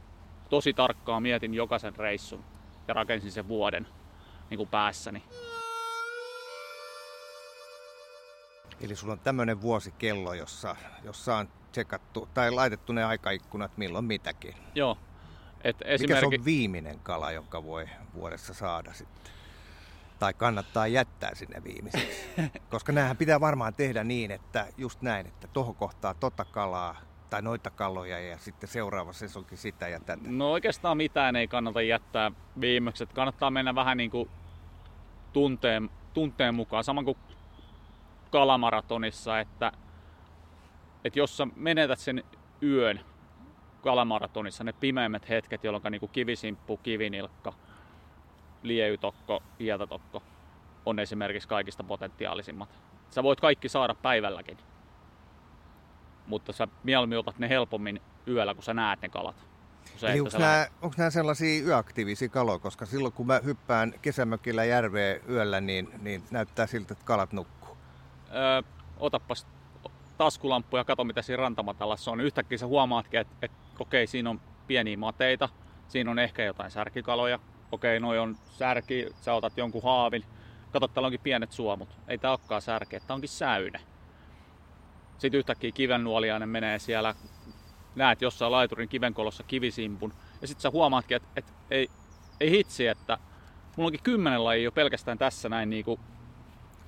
[0.50, 2.44] tosi tarkkaan mietin jokaisen reissun
[2.88, 3.88] ja rakensin sen vuoden
[4.50, 5.24] niin kuin päässäni.
[8.82, 14.54] Eli sulla on tämmöinen vuosikello, jossa, jossa on tsekattu tai laitettu ne aikaikkunat milloin mitäkin.
[14.76, 14.98] Joo.
[15.66, 19.32] Et Mikä se esimerkiksi, on viimeinen kala, jonka voi vuodessa saada sitten?
[20.20, 22.28] Tai kannattaa jättää sinne viimeiseksi?
[22.72, 26.96] Koska näähän pitää varmaan tehdä niin, että just näin, että tuohon kohtaa tota kalaa
[27.30, 30.22] tai noita kaloja ja sitten seuraava sesonkin sitä ja tätä.
[30.28, 33.04] no oikeastaan mitään ei kannata jättää viimeksi.
[33.04, 34.30] Et kannattaa mennä vähän niin kuin
[35.34, 36.84] tunteen, tunteen mukaan.
[36.84, 37.18] Sama kuin
[38.32, 39.72] kalamaratonissa, että,
[41.04, 42.24] että jos sä menetät sen
[42.64, 43.00] yön
[43.86, 47.54] kalamaratonissa, ne pimeimmät hetket, jolloin niin kivisimppu, kivinilkka,
[48.64, 50.24] lieytokko, hietatokko
[50.86, 52.70] on esimerkiksi kaikista potentiaalisimmat.
[53.10, 54.58] Sä voit kaikki saada päivälläkin,
[56.28, 59.36] mutta sä mieluummin otat ne helpommin yöllä, kun sä näet ne kalat.
[59.98, 62.60] Se, Eli onko sä nämä, onko nämä sellaisia yöaktiivisia kaloja?
[62.60, 67.78] Koska silloin kun mä hyppään kesämökillä järveen yöllä, niin, niin näyttää siltä, että kalat nukkuu.
[68.34, 68.62] öö,
[68.98, 69.48] otappas
[70.18, 72.22] taskulamppu ja kato mitä siinä rantamatalassa on.
[72.22, 75.50] Yhtäkkiä sä huomaatkin, että, että okei, siinä on pieniä mateita,
[75.88, 77.40] siinä on ehkä jotain särkikaloja.
[77.72, 80.24] Okei, noi on särki, sä otat jonkun haavin.
[80.72, 81.90] Kato, täällä onkin pienet suomut.
[82.08, 83.80] Ei tää olekaan särki, tää onkin säyne.
[85.18, 87.16] Sitten yhtäkkiä kivennuoliainen menee siellä,
[87.96, 90.14] näet jossain laiturin kivenkolossa kivisimpun.
[90.42, 91.90] Ja sitten sä huomaatkin, että, että ei,
[92.40, 93.18] ei hitsi, että
[93.78, 96.00] mulla onkin kymmenen lajia jo pelkästään tässä näin niinku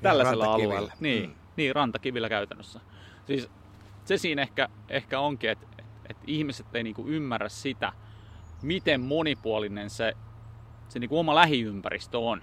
[0.01, 0.75] tällaisella rantakivillä.
[0.75, 0.93] alueella.
[0.99, 1.35] Niin, mm.
[1.55, 2.79] niin, rantakivillä käytännössä.
[3.27, 3.49] Siis
[4.05, 5.67] se siinä ehkä, ehkä onkin, että
[6.09, 7.93] et, et ihmiset ei niinku ymmärrä sitä,
[8.61, 10.13] miten monipuolinen se,
[10.89, 12.41] se niinku oma lähiympäristö on.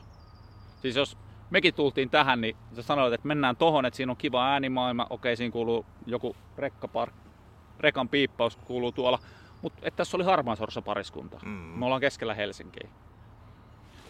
[0.83, 1.19] Siis jos
[1.51, 5.37] mekin tultiin tähän, niin sä sanoit, että mennään tohon, että siinä on kiva äänimaailma, okei,
[5.37, 7.15] siinä kuuluu joku rekkapark,
[7.81, 9.19] rekan piippaus kuuluu tuolla,
[9.63, 11.39] mutta että tässä oli harmaasorsa pariskunta.
[11.45, 11.51] Mm.
[11.51, 12.89] Me ollaan keskellä Helsinkiä.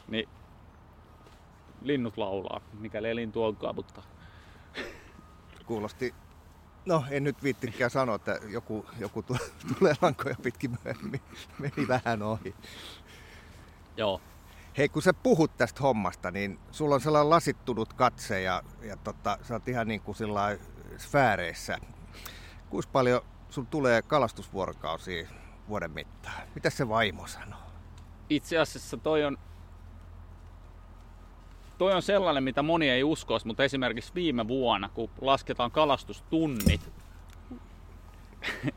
[0.08, 0.28] Niin
[1.82, 4.02] linnut laulaa, mikäli elin tuonkaan, mutta
[5.66, 6.14] Kuulosti,
[6.86, 9.36] no en nyt viittikään sanoa, että joku, joku tu-
[9.78, 11.20] tulee lankoja pitkin myöhemmin.
[11.58, 12.54] Meni vähän ohi.
[13.96, 14.20] joo.
[14.78, 19.38] Hei, kun sä puhut tästä hommasta, niin sulla on sellainen lasittunut katse ja, ja tota,
[19.42, 20.58] sä oot ihan niin kuin sillä
[20.98, 21.78] sfääreissä.
[22.70, 23.20] Kuinka paljon
[23.50, 25.28] sun tulee kalastusvuorokausia
[25.68, 26.48] vuoden mittaan?
[26.54, 27.60] Mitä se vaimo sanoo?
[28.30, 29.38] Itse asiassa toi on,
[31.78, 36.90] toi on sellainen, mitä moni ei uskoisi, mutta esimerkiksi viime vuonna, kun lasketaan kalastustunnit,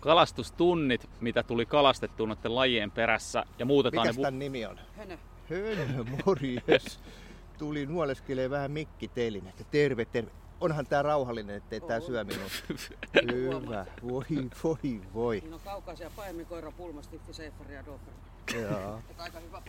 [0.00, 4.22] kalastustunnit, mitä tuli kalastettua noiden lajien perässä ja muutetaan Mikäs ne...
[4.22, 4.78] tämän nimi on?
[4.96, 5.18] Hönö.
[5.50, 7.00] Hönö, morjes.
[7.58, 10.30] Tuli nuoleskelee vähän mikkitelin, että terve, terve.
[10.60, 12.02] Onhan tää rauhallinen, ettei tää On.
[12.02, 12.64] syö minut.
[13.32, 13.86] Hyvä.
[14.08, 14.24] Voi,
[14.64, 15.40] voi, voi.
[15.40, 18.24] Siinä on kaukaisia paimikoira, pulmastiffi, seifari ja doberman.
[18.54, 19.00] Joo.
[19.18, 19.62] Aika hyvä.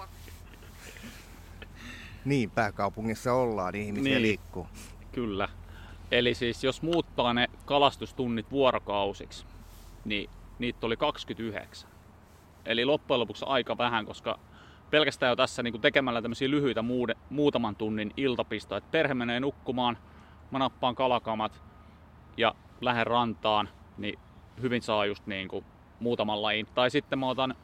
[2.25, 4.21] Niin, pääkaupungissa ollaan, niin ihmisiä Niin.
[4.21, 4.67] liikkuu.
[5.11, 5.49] Kyllä.
[6.11, 9.45] Eli siis jos muuttaa ne kalastustunnit vuorokausiksi,
[10.05, 11.89] niin niitä oli 29.
[12.65, 14.39] Eli loppujen lopuksi aika vähän, koska
[14.89, 19.97] pelkästään jo tässä niin tekemällä tämmöisiä lyhyitä muude, muutaman tunnin iltapistoja, että perhe menee nukkumaan,
[20.51, 21.61] mä nappaan kalakamat
[22.37, 24.19] ja lähden rantaan, niin
[24.61, 25.65] hyvin saa just niin kuin
[25.99, 26.67] muutaman lajin.
[26.75, 27.55] Tai sitten mä otan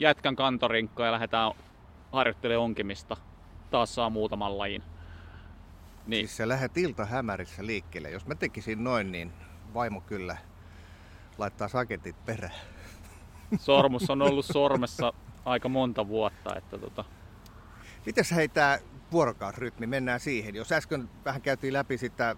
[0.00, 1.52] jätkän kantorinkkoon ja lähdetään
[2.12, 3.16] harjoittelemaan onkimista.
[3.72, 4.82] Taas saa muutaman lajin.
[6.06, 6.28] Niin.
[6.28, 8.10] Siis sä lähdet iltahämärissä liikkeelle.
[8.10, 9.32] Jos mä tekisin noin, niin
[9.74, 10.36] vaimo kyllä
[11.38, 12.54] laittaa saketit perään.
[13.58, 15.12] Sormus on ollut sormessa
[15.44, 16.56] aika monta vuotta.
[16.56, 17.04] Että tota...
[18.06, 18.78] Mitäs hei tää
[19.12, 20.54] vuorokausrytmi, mennään siihen.
[20.54, 22.36] Jos äsken vähän käytiin läpi sitä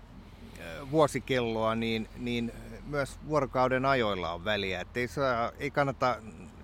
[0.90, 2.52] vuosikelloa, niin, niin
[2.86, 4.80] myös vuorokauden ajoilla on väliä.
[4.80, 6.16] Et ei, saa, ei kannata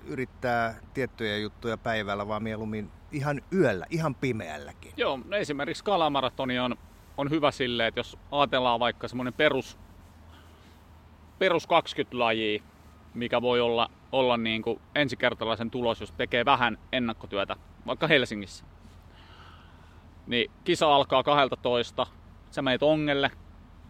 [0.07, 4.93] yrittää tiettyjä juttuja päivällä, vaan mieluummin ihan yöllä, ihan pimeälläkin.
[4.97, 6.77] Joo, esimerkiksi kalamaratoni on,
[7.17, 9.79] on hyvä silleen, että jos ajatellaan vaikka semmoinen perus,
[11.39, 12.63] perus 20 lajia,
[13.15, 18.65] mikä voi olla, olla niin kuin ensikertalaisen tulos, jos tekee vähän ennakkotyötä, vaikka Helsingissä.
[20.27, 22.07] Niin kisa alkaa 12,
[22.51, 23.31] sä meet ongelle,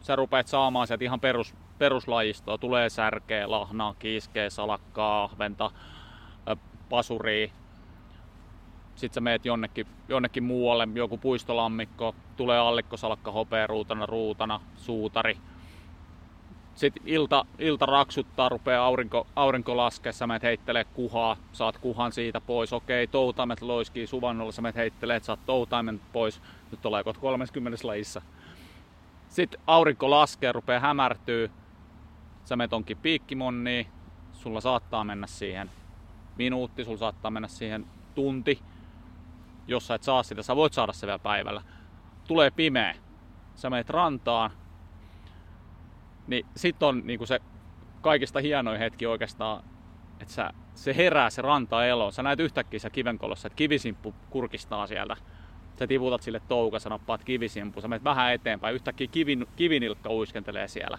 [0.00, 2.58] sä rupeat saamaan sieltä ihan perus, peruslajistoa.
[2.58, 5.70] Tulee särkeä, lahnaa, kiiskeä, salakkaa, ahventa,
[6.90, 7.48] pasuria.
[8.96, 15.36] Sitten sä meet jonnekin, jonnekin muualle, joku puistolammikko, tulee allikko, salakka, hopea, ruutana, ruutana, suutari.
[16.74, 22.40] Sitten ilta, ilta raksuttaa, rupeaa aurinko, aurinko laskea, sä menet heittelee kuhaa, saat kuhan siitä
[22.40, 22.72] pois.
[22.72, 26.40] Okei, toutaimet loiskii suvannolla, sä menet heittelee, saat toutaimen pois.
[26.70, 28.22] Nyt tulee 30 lajissa.
[29.28, 31.50] Sitten aurinko laskee, rupeaa hämärtyy.
[32.44, 33.86] Sä menet onkin piikkimonniin.
[34.32, 35.70] Sulla saattaa mennä siihen
[36.38, 38.58] minuutti, sulla saattaa mennä siihen tunti.
[39.70, 41.62] Jos sä et saa sitä, sä voit saada se vielä päivällä.
[42.28, 42.94] Tulee pimeä.
[43.54, 44.50] Sä menet rantaan.
[46.26, 47.40] Niin sit on niinku se
[48.00, 49.64] kaikista hienoin hetki oikeastaan,
[50.20, 52.10] että sä, se herää se ranta elo.
[52.10, 55.16] Sä näet yhtäkkiä se kivenkolossa, että kivisimppu kurkistaa sieltä
[55.80, 60.68] sä tiputat sille touka, sä nappaat kivisimpu, sä menet vähän eteenpäin, yhtäkkiä kivin, kivinilkka uiskentelee
[60.68, 60.98] siellä.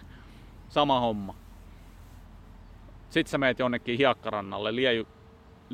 [0.68, 1.34] Sama homma.
[3.10, 5.06] Sitten sä meet jonnekin hiekkarannalle, lieu,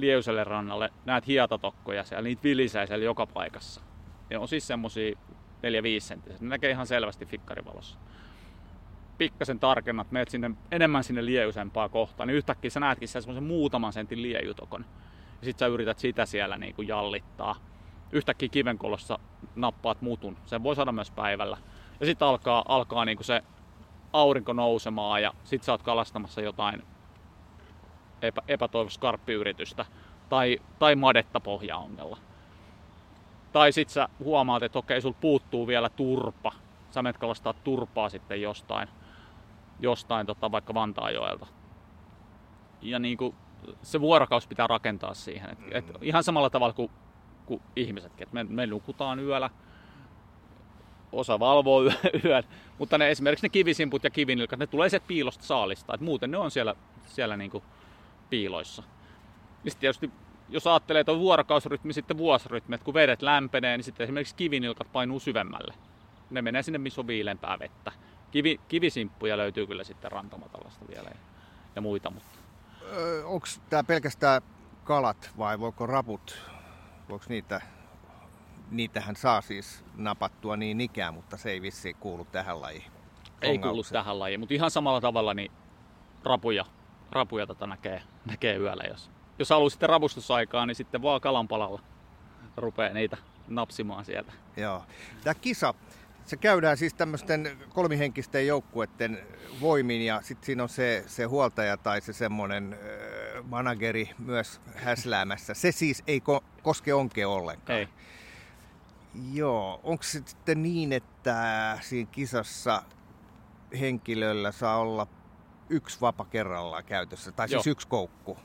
[0.01, 3.81] lieuselle rannalle, näet hietatokkoja siellä, niitä vilisee siellä joka paikassa.
[4.31, 5.17] Ne on siis semmosia 4-5
[5.99, 7.99] senttiset, ne näkee ihan selvästi fikkarivalossa.
[9.19, 14.23] Pikkasen tarkennat, meet sinne, enemmän sinne lieusempaa kohtaan, niin yhtäkkiä sä näetkin semmoisen muutaman sentin
[14.23, 14.85] liejutokon.
[15.41, 17.57] Ja sit sä yrität sitä siellä niin kuin jallittaa
[18.13, 19.19] yhtäkkiä kivenkolossa
[19.57, 20.37] nappaat mutun.
[20.47, 21.57] Sen voi saada myös päivällä.
[22.01, 23.43] Ja sitten alkaa, alkaa niinku se
[24.13, 26.83] aurinko nousemaan ja sitten sä oot kalastamassa jotain
[28.23, 29.85] epä, epätoivosta karppiyritystä
[30.29, 32.19] tai, tai madetta pohjaongella.
[33.53, 36.53] Tai sitten sä huomaat, että okei, sul puuttuu vielä turpa.
[36.91, 38.89] Sä menet kalastaa turpaa sitten jostain,
[39.81, 41.47] jostain tota, vaikka Vantaajoelta.
[42.83, 43.35] Ja niinku,
[43.83, 45.51] se vuorokaus pitää rakentaa siihen.
[45.51, 46.91] Et, et ihan samalla tavalla kuin
[47.49, 48.23] kuin ihmisetkin.
[48.27, 49.51] Et me, me nukutaan yöllä,
[51.13, 51.83] osa valvoo
[52.25, 52.45] yön,
[52.79, 56.37] mutta ne, esimerkiksi ne kivisimput ja kivinilkat, ne tulee sieltä piilosta saalista, et muuten ne
[56.37, 56.75] on siellä,
[57.07, 57.63] siellä niinku
[58.31, 58.83] piiloissa.
[59.65, 60.11] Ja sitten tietysti
[60.49, 64.93] jos ajattelee, että on vuorokausrytmi, sitten vuosirytmi, että kun vedet lämpenee, niin sitten esimerkiksi kivinilkat
[64.93, 65.75] painuu syvemmälle.
[66.31, 67.93] Ne menee sinne, missä on viilempää vettä.
[68.31, 71.19] Kivi, kivisimppuja löytyy kyllä sitten rantamatalasta vielä ja,
[71.77, 72.11] ja muita.
[72.11, 72.39] Mutta.
[72.83, 74.43] Öö, Onko tämä pelkästään
[74.85, 76.41] kalat vai voiko raput
[77.09, 77.61] voiko niitä,
[78.71, 82.93] niitähän saa siis napattua niin ikään, mutta se ei vissiin kuulu tähän lajiin.
[83.43, 85.53] Ei kuulu tähän lajiin, mutta ihan samalla tavalla niin
[86.25, 86.65] rapuja,
[87.11, 88.85] rapuja tota näkee, näkee yöllä.
[88.89, 91.81] Jos, jos haluaa sitten ravustusaikaa, niin sitten vaan kalanpalalla
[92.57, 93.17] rupeaa niitä
[93.49, 94.33] napsimaan sieltä.
[94.57, 94.83] Joo.
[95.25, 95.75] Tämä kisa,
[96.25, 99.19] se käydään siis tämmöisten kolmihenkisten joukkueiden
[99.61, 102.79] voimin ja sitten siinä on se, se huoltaja tai se semmoinen
[103.45, 105.55] manageri myös häsläämässä.
[105.55, 107.79] Se siis ei ko- koske onkea ollenkaan.
[107.79, 107.89] Ei.
[109.33, 112.83] Joo, onko se sitten niin, että siinä kisassa
[113.81, 115.07] henkilöllä saa olla
[115.71, 117.63] yksi vapa kerrallaan käytössä, tai Joo.
[117.63, 118.37] siis yksi koukku?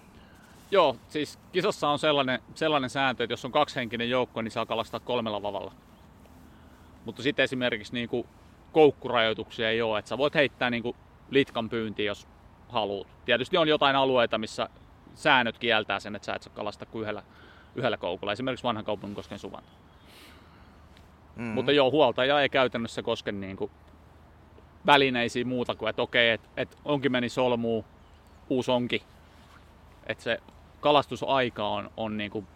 [0.72, 5.00] Joo, siis kisassa on sellainen, sellainen sääntö, että jos on kaksihenkinen joukko, niin saa kalastaa
[5.00, 5.72] kolmella vavalla.
[7.06, 8.28] Mutta sitten esimerkiksi niin kuin
[8.72, 10.96] koukkurajoituksia ei ole, että sä voit heittää niin kuin
[11.30, 12.28] litkan pyyntiin, jos
[12.70, 13.08] haluat.
[13.26, 14.70] Tietysti on jotain alueita, missä
[15.16, 17.24] säännöt kieltää sen, että sä et saa kalastaa kuin yhdellä,
[17.76, 19.64] yhdellä koukulla, esimerkiksi vanhan kaupungin kosken suvan.
[21.36, 21.54] Mm-hmm.
[21.54, 23.72] Mutta joo, huoltaja ei käytännössä koske niin kuin
[24.86, 27.86] välineisiin muuta kuin, että okei, että et onkin meni solmuu,
[28.50, 29.04] uusi onki.
[30.08, 30.40] Että se
[30.80, 32.48] kalastusaika on, on niin kuin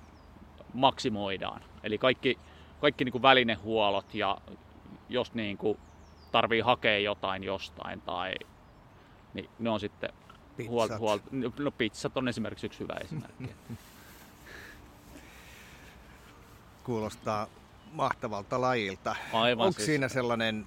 [0.74, 1.62] maksimoidaan.
[1.84, 2.38] Eli kaikki,
[2.82, 4.38] kaikki niin kuin välinehuollot ja
[5.10, 5.78] jos niin kuin
[6.32, 8.34] tarvii hakea jotain jostain tai
[9.34, 10.10] niin ne on sitten
[10.68, 10.98] huolta.
[10.98, 11.20] Huol,
[11.60, 13.50] no pizzat on esimerkiksi yksi hyvä esimerkki.
[16.84, 17.48] Kuulostaa
[17.92, 19.16] mahtavalta lajilta.
[19.34, 19.86] Aivan Onko siis.
[19.86, 20.66] siinä sellainen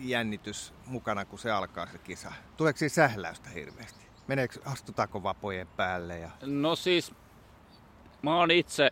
[0.00, 2.32] urheilujännitys mukana, kun se alkaa se kisa?
[2.56, 4.06] Tuleeko siinä sähläystä hirveästi?
[4.26, 6.18] Meneekö, astutaanko vapojen päälle?
[6.18, 6.30] Ja...
[6.42, 7.14] No siis,
[8.22, 8.90] mä oon itse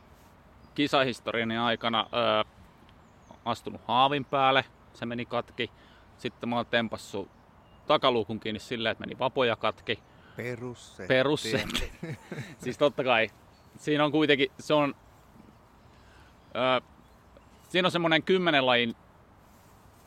[0.75, 2.45] kisahistoriani aikana ö,
[3.45, 5.71] astunut haavin päälle, se meni katki.
[6.19, 7.29] Sitten mä oon tempassut
[7.87, 9.99] takaluukun kiinni silleen, että meni vapoja katki.
[10.37, 11.09] Perussetti.
[11.09, 11.93] Perussetti.
[12.63, 13.31] siis totta kai,
[13.77, 14.95] siinä on kuitenkin, se on,
[16.57, 16.81] ö,
[17.69, 18.97] siinä on semmoinen kymmenen lajin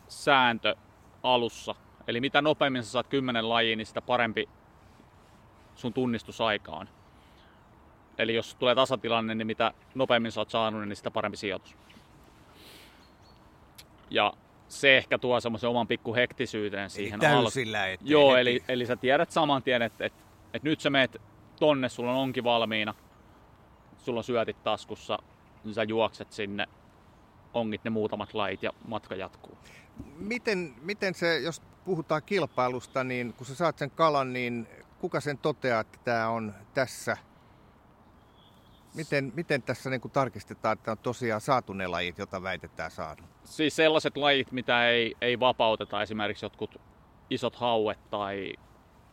[0.07, 0.75] sääntö
[1.23, 1.75] alussa.
[2.07, 4.49] Eli mitä nopeammin sä saat kymmenen lajia, niin sitä parempi
[5.75, 6.89] sun tunnistusaika on.
[8.17, 11.77] Eli jos tulee tasatilanne, niin mitä nopeammin sä oot saanut, niin sitä parempi sijoitus.
[14.09, 14.33] Ja
[14.67, 18.95] se ehkä tuo semmoisen oman pikku hektisyyteen siihen eli täysillä, al- Joo, eli, eli sä
[18.95, 20.19] tiedät saman tien, että, että,
[20.53, 21.21] että nyt sä meet
[21.59, 22.93] tonne, sulla on onkin valmiina,
[23.97, 25.19] sulla on syötit taskussa,
[25.63, 26.67] niin sä juokset sinne,
[27.53, 29.57] ongit ne muutamat lait ja matka jatkuu.
[30.17, 34.67] Miten, miten se, jos puhutaan kilpailusta, niin kun sä saat sen kalan, niin
[34.99, 37.17] kuka sen toteaa, että tämä on tässä?
[38.95, 43.25] Miten, miten tässä niin kuin tarkistetaan, että on tosiaan saatu ne lajit, joita väitetään saanut?
[43.43, 46.81] Siis sellaiset lajit, mitä ei, ei vapauteta, esimerkiksi jotkut
[47.29, 48.53] isot hauet tai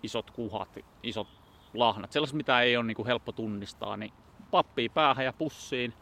[0.03, 1.29] isot kuhat, isot
[1.75, 4.13] lahnat, sellaiset, mitä ei ole niin kuin helppo tunnistaa, niin
[4.51, 5.95] pappii päähän ja pussiin.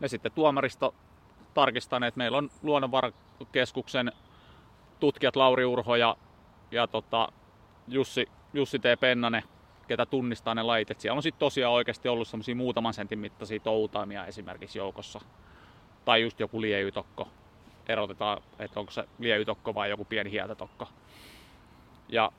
[0.00, 0.94] Ja sitten tuomaristo
[1.54, 2.16] tarkistaneet.
[2.16, 4.12] Meillä on Luonnonvarakeskuksen
[5.00, 6.16] tutkijat Lauri Urho ja,
[6.70, 7.28] ja tota,
[7.88, 8.82] Jussi, Jussi T.
[9.00, 9.42] Pennanen,
[9.88, 10.90] ketä tunnistaa ne lait.
[10.90, 15.20] Et siellä on sitten tosiaan oikeasti ollut semmoisia muutaman sentin mittaisia toutaimia esimerkiksi joukossa.
[16.04, 17.28] Tai just joku lieytokko.
[17.88, 20.88] Erotetaan, että onko se lieytokko vai joku pieni hieltätokko.
[22.08, 22.32] Ja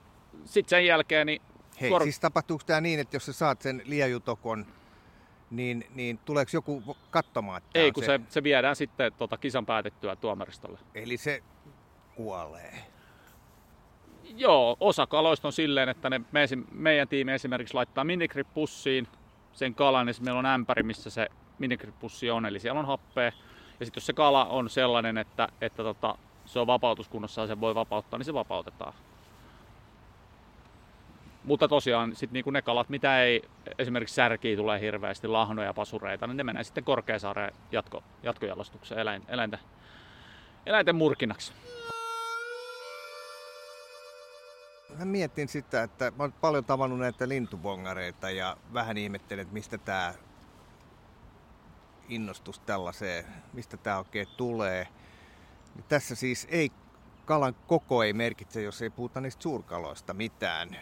[0.44, 1.26] sitten sen jälkeen...
[1.26, 1.42] Niin
[1.80, 2.02] Hei, kor...
[2.02, 4.66] siis tapahtuuko tämä niin, että jos sä saat sen liejutokon,
[5.52, 7.58] niin, niin tuleeko joku katsomaan?
[7.58, 8.20] Että Ei, kun se...
[8.26, 10.78] Se, se viedään sitten tota, kisan päätettyä tuomaristolle.
[10.94, 11.42] Eli se
[12.14, 12.74] kuolee?
[14.36, 19.08] Joo, osa kaloista on silleen, että ne, me, meidän tiimi esimerkiksi laittaa minigrip-pussiin
[19.52, 21.28] sen kalan, niin meillä on ämpäri, missä se
[21.58, 23.32] minigrip-pussi on, eli siellä on happea.
[23.80, 27.60] Ja sitten jos se kala on sellainen, että, että tota, se on vapautuskunnossa ja se
[27.60, 28.94] voi vapauttaa, niin se vapautetaan.
[31.44, 33.42] Mutta tosiaan sit niinku ne kalat, mitä ei
[33.78, 39.22] esimerkiksi särkiä tulee hirveästi, lahnoja ja pasureita, niin ne menee sitten Korkeasaareen jatko, jatkojalostukseen eläin,
[39.28, 39.58] eläinten,
[40.66, 41.52] eläinten murkinnaksi.
[44.98, 49.78] Mä mietin sitä, että mä oon paljon tavannut näitä lintubongareita ja vähän ihmettelen, että mistä
[49.78, 50.14] tämä
[52.08, 54.88] innostus tällaiseen, mistä tämä oikein tulee.
[55.88, 56.70] Tässä siis ei
[57.24, 60.76] kalan koko ei merkitse, jos ei puhuta niistä suurkaloista mitään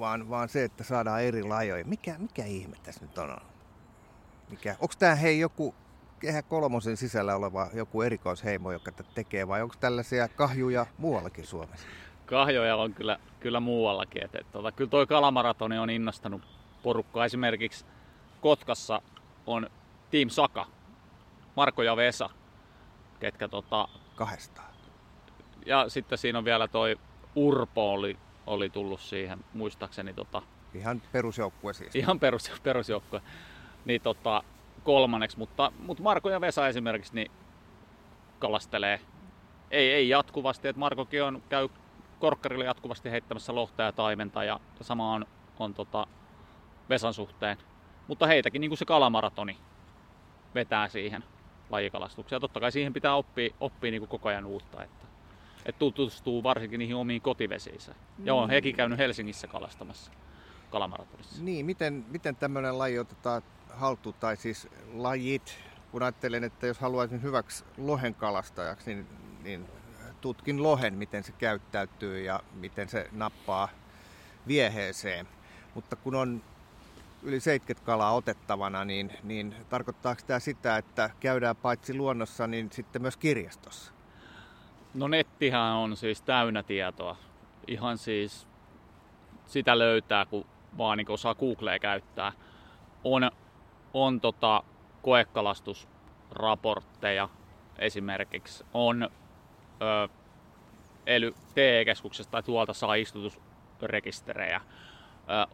[0.00, 1.84] vaan, vaan se, että saadaan eri lajoja.
[1.84, 3.36] Mikä, mikä ihme tässä nyt on?
[4.50, 5.74] Mikä, onko tämä hei joku
[6.20, 11.86] kehä kolmosen sisällä oleva joku erikoisheimo, joka tätä tekee, vai onko tällaisia kahjuja muuallakin Suomessa?
[12.26, 14.24] Kahjoja on kyllä, kyllä muuallakin.
[14.24, 16.42] Et, et, tota, kyllä toi kalamaratoni on innostanut
[16.82, 17.24] porukkaa.
[17.24, 17.84] Esimerkiksi
[18.40, 19.02] Kotkassa
[19.46, 19.70] on
[20.10, 20.66] Team Saka,
[21.56, 22.30] Marko ja Vesa,
[23.20, 23.88] ketkä tota...
[24.16, 24.70] Kahdestaan.
[25.66, 26.98] Ja sitten siinä on vielä toi
[27.34, 28.16] Urpo oli
[28.50, 30.14] oli tullut siihen, muistaakseni.
[30.14, 30.42] Tota,
[30.74, 31.96] ihan perusjoukkue siis.
[31.96, 33.22] Ihan perus, perusjoukkue.
[33.84, 34.42] Niin tota,
[34.84, 37.30] kolmanneksi, mutta, mutta Marko ja Vesa esimerkiksi niin
[38.38, 39.00] kalastelee.
[39.70, 41.68] Ei, ei jatkuvasti, että Markokin on, käy
[42.18, 45.26] korkkarille jatkuvasti heittämässä lohta ja taimenta ja sama on,
[45.58, 46.06] on tota
[46.88, 47.56] Vesan suhteen.
[48.08, 49.58] Mutta heitäkin niin kuin se kalamaratoni
[50.54, 51.24] vetää siihen
[51.70, 52.36] lajikalastukseen.
[52.36, 54.84] Ja totta kai siihen pitää oppia, oppia niin kuin koko ajan uutta.
[54.84, 55.06] Että
[55.66, 57.94] että tutustuu varsinkin niihin omiin kotivesiinsä.
[58.18, 58.26] Mm.
[58.26, 58.50] Ja on mm.
[58.50, 60.10] hekin käynyt Helsingissä kalastamassa
[60.70, 61.42] kalamaratonissa.
[61.42, 65.58] Niin, miten, miten tämmöinen laji otetaan haltuun, tai siis lajit,
[65.90, 69.06] kun ajattelen, että jos haluaisin hyväksi lohen kalastajaksi, niin,
[69.42, 69.66] niin
[70.20, 73.68] tutkin lohen, miten se käyttäytyy ja miten se nappaa
[74.46, 75.28] vieheeseen.
[75.74, 76.42] Mutta kun on
[77.22, 83.02] yli 70 kalaa otettavana, niin, niin tarkoittaako tämä sitä, että käydään paitsi luonnossa, niin sitten
[83.02, 83.92] myös kirjastossa?
[84.94, 87.16] No nettihän on siis täynnä tietoa.
[87.66, 88.48] Ihan siis
[89.46, 90.46] sitä löytää, kun
[90.78, 92.32] vaan niin osaa Googlea käyttää.
[93.04, 93.30] On,
[93.94, 94.62] on tota
[95.02, 97.28] koekalastusraportteja
[97.78, 98.64] esimerkiksi.
[98.74, 99.08] On ö,
[101.06, 104.56] ely TE-keskuksesta tai tuolta saa istutusrekisterejä.
[104.56, 104.60] Ö,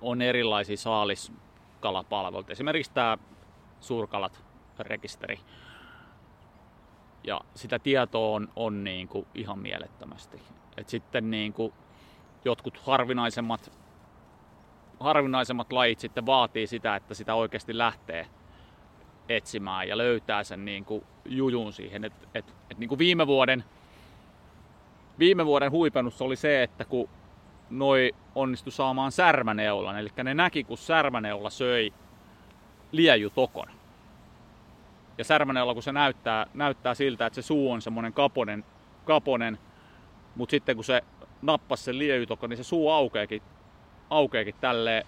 [0.00, 2.52] on erilaisia saaliskalapalveluita.
[2.52, 3.18] Esimerkiksi tämä
[3.80, 5.40] suurkalat-rekisteri
[7.26, 10.42] ja sitä tietoa on, on niin kuin ihan mielettömästi.
[10.76, 11.72] Et sitten niin kuin
[12.44, 13.72] jotkut harvinaisemmat,
[15.00, 18.26] harvinaisemmat lajit sitten vaatii sitä, että sitä oikeasti lähtee
[19.28, 22.04] etsimään ja löytää sen niin kuin jujun siihen.
[22.04, 23.64] Et, et, et niin kuin viime vuoden,
[25.18, 27.08] viime vuoden huipennus oli se, että kun
[27.70, 29.98] noi onnistu saamaan särmäneulan.
[29.98, 31.92] Eli ne näki, kun särmäneula söi
[32.92, 33.75] liejutokon.
[35.18, 38.64] Ja särmäneula, kun se näyttää, näyttää siltä, että se suu on semmoinen kaponen,
[39.04, 39.58] kaponen
[40.36, 41.02] mutta sitten kun se
[41.42, 43.42] nappasi sen liejutokon, niin se suu aukeekin,
[44.10, 45.06] aukeekin tälleen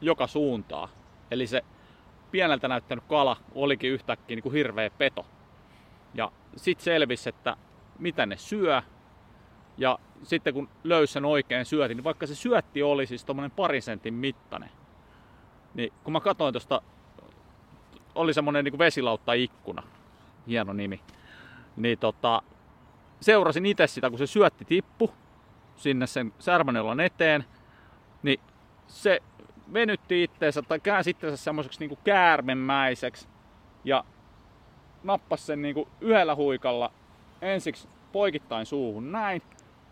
[0.00, 0.88] joka suuntaan.
[1.30, 1.64] Eli se
[2.30, 5.26] pieneltä näyttänyt kala olikin yhtäkkiä niin kuin hirveä peto.
[6.14, 7.56] Ja sitten selvisi, että
[7.98, 8.82] mitä ne syö.
[9.78, 13.80] Ja sitten kun löysi sen oikein syötin, niin vaikka se syötti oli siis tommonen pari
[13.80, 14.70] sentin mittainen,
[15.74, 16.82] niin kun mä katsoin tuosta,
[18.14, 19.82] oli semmonen niin vesilautta ikkuna,
[20.46, 21.00] hieno nimi,
[21.76, 22.42] niin tota,
[23.20, 25.10] seurasin itse sitä, kun se syötti tippu
[25.76, 27.44] sinne sen särmäneulan eteen,
[28.22, 28.40] niin
[28.86, 29.22] se
[29.72, 33.28] venytti itteensä tai käänsi itteensä semmoiseksi niinku käärmemäiseksi
[33.84, 34.04] ja
[35.02, 36.92] nappasi sen niinku yhdellä huikalla
[37.42, 39.42] ensiksi poikittain suuhun näin.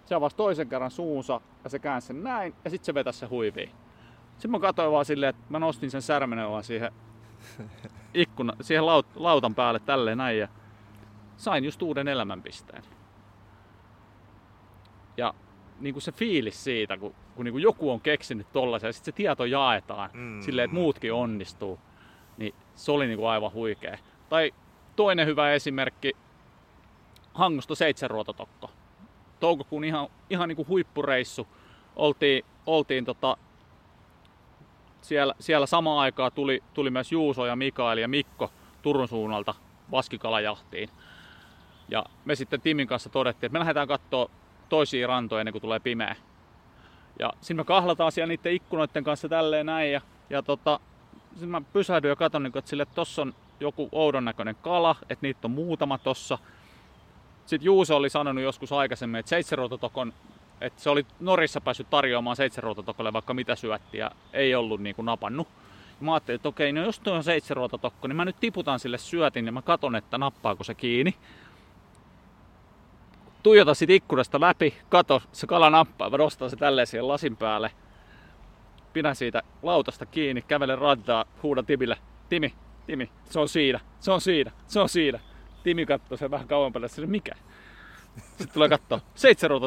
[0.04, 3.26] Se avasi toisen kerran suunsa ja se käänsi sen näin ja sitten se vetäisi se
[3.26, 3.70] huiviin.
[4.32, 6.92] Sitten mä katsoin vaan silleen, että mä nostin sen särmeneulan siihen
[8.14, 10.48] ikkuna, siihen laut, lautan päälle tälleen näin ja
[11.36, 12.82] sain just uuden elämänpisteen.
[15.16, 15.34] Ja
[15.80, 19.12] niin kuin se fiilis siitä, kun, kun niin kuin joku on keksinyt tollaisen ja sitten
[19.12, 20.40] se tieto jaetaan mm.
[20.40, 21.80] silleen, että muutkin onnistuu,
[22.36, 23.98] niin se oli niin kuin aivan huikea.
[24.28, 24.52] Tai
[24.96, 26.12] toinen hyvä esimerkki,
[27.34, 28.70] Hangosta seitsemänruototokko.
[29.40, 31.46] Toukokuun ihan, ihan niin kuin huippureissu.
[31.96, 33.36] Oltiin, oltiin tota,
[35.02, 39.54] siellä, siellä samaan aikaan tuli, tuli myös Juuso ja Mikael ja Mikko Turun suunnalta
[39.90, 40.88] vaskikalajahtiin.
[41.88, 44.30] Ja me sitten Timin kanssa todettiin, että me lähdetään katsoa
[44.68, 46.16] toisiin rantoja ennen kuin tulee pimeä.
[47.18, 49.92] Ja sitten me kahlataan siellä niiden ikkunoiden kanssa tälleen näin.
[49.92, 50.00] Ja,
[50.30, 50.80] ja tota,
[51.30, 54.96] sitten mä pysähdyin ja katson, niin että sille, että tossa on joku oudon näköinen kala,
[55.02, 56.38] että niitä on muutama tossa.
[57.46, 60.12] Sitten Juuso oli sanonut joskus aikaisemmin, että seitsemänruototokon,
[60.62, 65.06] että se oli Norissa päässyt tarjoamaan seitsemänruototokolle vaikka mitä syötti ja ei ollut niin kuin
[65.06, 65.48] napannut.
[66.00, 68.98] Ja mä ajattelin, että okei, no jos tuo on seitsemänruototokko, niin mä nyt tiputan sille
[68.98, 71.14] syötin ja mä katon, että nappaako se kiinni
[73.42, 77.70] tuijota sit ikkunasta läpi, kato, se kala nappaa, mä nostan se tälleen siihen lasin päälle.
[78.92, 81.98] Pidän siitä lautasta kiinni, kävelen rantaa, huudan Timille,
[82.28, 82.54] Timi,
[82.86, 85.20] Timi, se on siinä, se on siinä, se on siinä.
[85.62, 87.32] Timi katsoo sen vähän kauempana, että mikä.
[88.16, 89.60] Sitten tulee katsoa, seitsemän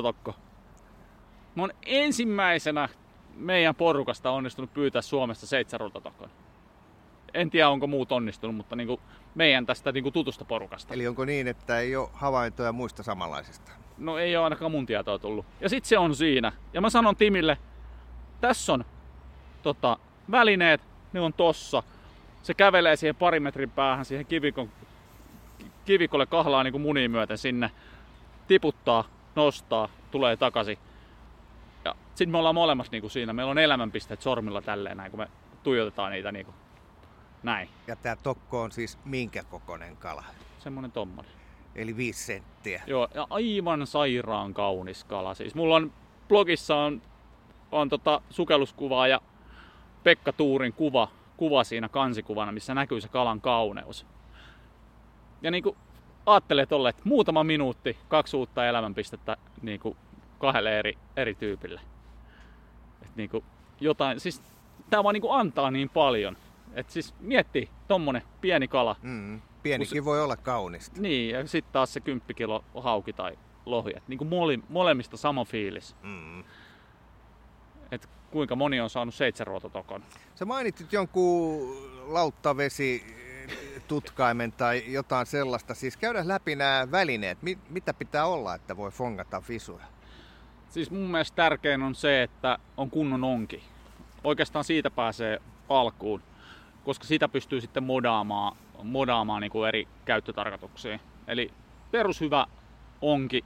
[1.55, 2.89] Mä oon ensimmäisenä
[3.35, 5.91] meidän porukasta onnistunut pyytää Suomesta seitsemän
[7.33, 9.01] En tiedä, onko muut onnistunut, mutta niin kuin
[9.35, 10.93] meidän tästä niin kuin tutusta porukasta.
[10.93, 13.71] Eli onko niin, että ei ole havaintoja muista samanlaisista?
[13.97, 15.45] No ei ole ainakaan mun tietoa tullut.
[15.61, 16.51] Ja sitten se on siinä.
[16.73, 17.57] Ja mä sanon Timille,
[18.41, 18.85] tässä on
[19.63, 19.97] tota,
[20.31, 20.81] välineet,
[21.13, 21.83] ne on tossa.
[22.43, 24.69] Se kävelee siihen pari metrin päähän siihen kivikon,
[25.85, 27.71] kivikolle kahlaa niin kuin muniin myöten sinne.
[28.47, 29.03] Tiputtaa,
[29.35, 30.77] nostaa, tulee takaisin.
[31.85, 33.33] Ja sitten me ollaan molemmat niin kuin siinä.
[33.33, 35.27] Meillä on elämänpisteet sormilla tälleen näin, kun me
[35.63, 36.55] tuijotetaan niitä niin kuin
[37.43, 37.69] näin.
[37.87, 40.23] Ja tämä tokko on siis minkä kokoinen kala?
[40.59, 41.31] Semmonen tommonen.
[41.75, 42.83] Eli viisi senttiä.
[42.87, 45.33] Joo, ja aivan sairaan kaunis kala.
[45.33, 45.93] Siis mulla on
[46.27, 47.01] blogissa on,
[47.71, 49.21] on tota sukelluskuva ja
[50.03, 51.07] Pekka Tuurin kuva,
[51.37, 54.05] kuva siinä kansikuvana, missä näkyy se kalan kauneus.
[55.41, 55.77] Ja niinku
[56.25, 59.97] ajattelee tolle, että muutama minuutti, kaksi uutta elämänpistettä niinku
[60.45, 61.81] kahdelle eri, eri tyypille.
[63.01, 63.43] Et niinku
[63.79, 64.41] jotain, siis
[64.89, 66.37] tää vaan niinku antaa niin paljon.
[66.73, 68.95] Et siis mietti tommonen pieni kala.
[69.01, 71.01] Mm, pienikin se, voi olla kaunista.
[71.01, 73.93] Niin, ja sitten taas se 10 kilo hauki tai lohi.
[73.97, 75.95] Et niin kuin mole, molemmista sama fiilis.
[76.03, 76.43] Mm.
[77.91, 80.03] Et kuinka moni on saanut seitsemänruototokon.
[80.35, 81.77] Sä mainitsit jonkun
[82.07, 83.03] lauttavesi
[83.87, 85.73] tutkaimen tai jotain sellaista.
[85.73, 87.37] Siis käydä läpi nämä välineet.
[87.69, 89.85] Mitä pitää olla, että voi fongata visuja?
[90.75, 93.63] Siis mun mielestä tärkein on se, että on kunnon onki.
[94.23, 96.21] Oikeastaan siitä pääsee alkuun
[96.85, 100.99] koska sitä pystyy sitten modaamaan, modaamaan niin kuin eri käyttötarkoituksiin.
[101.27, 101.51] Eli
[101.91, 102.47] perushyvä
[103.01, 103.45] onki.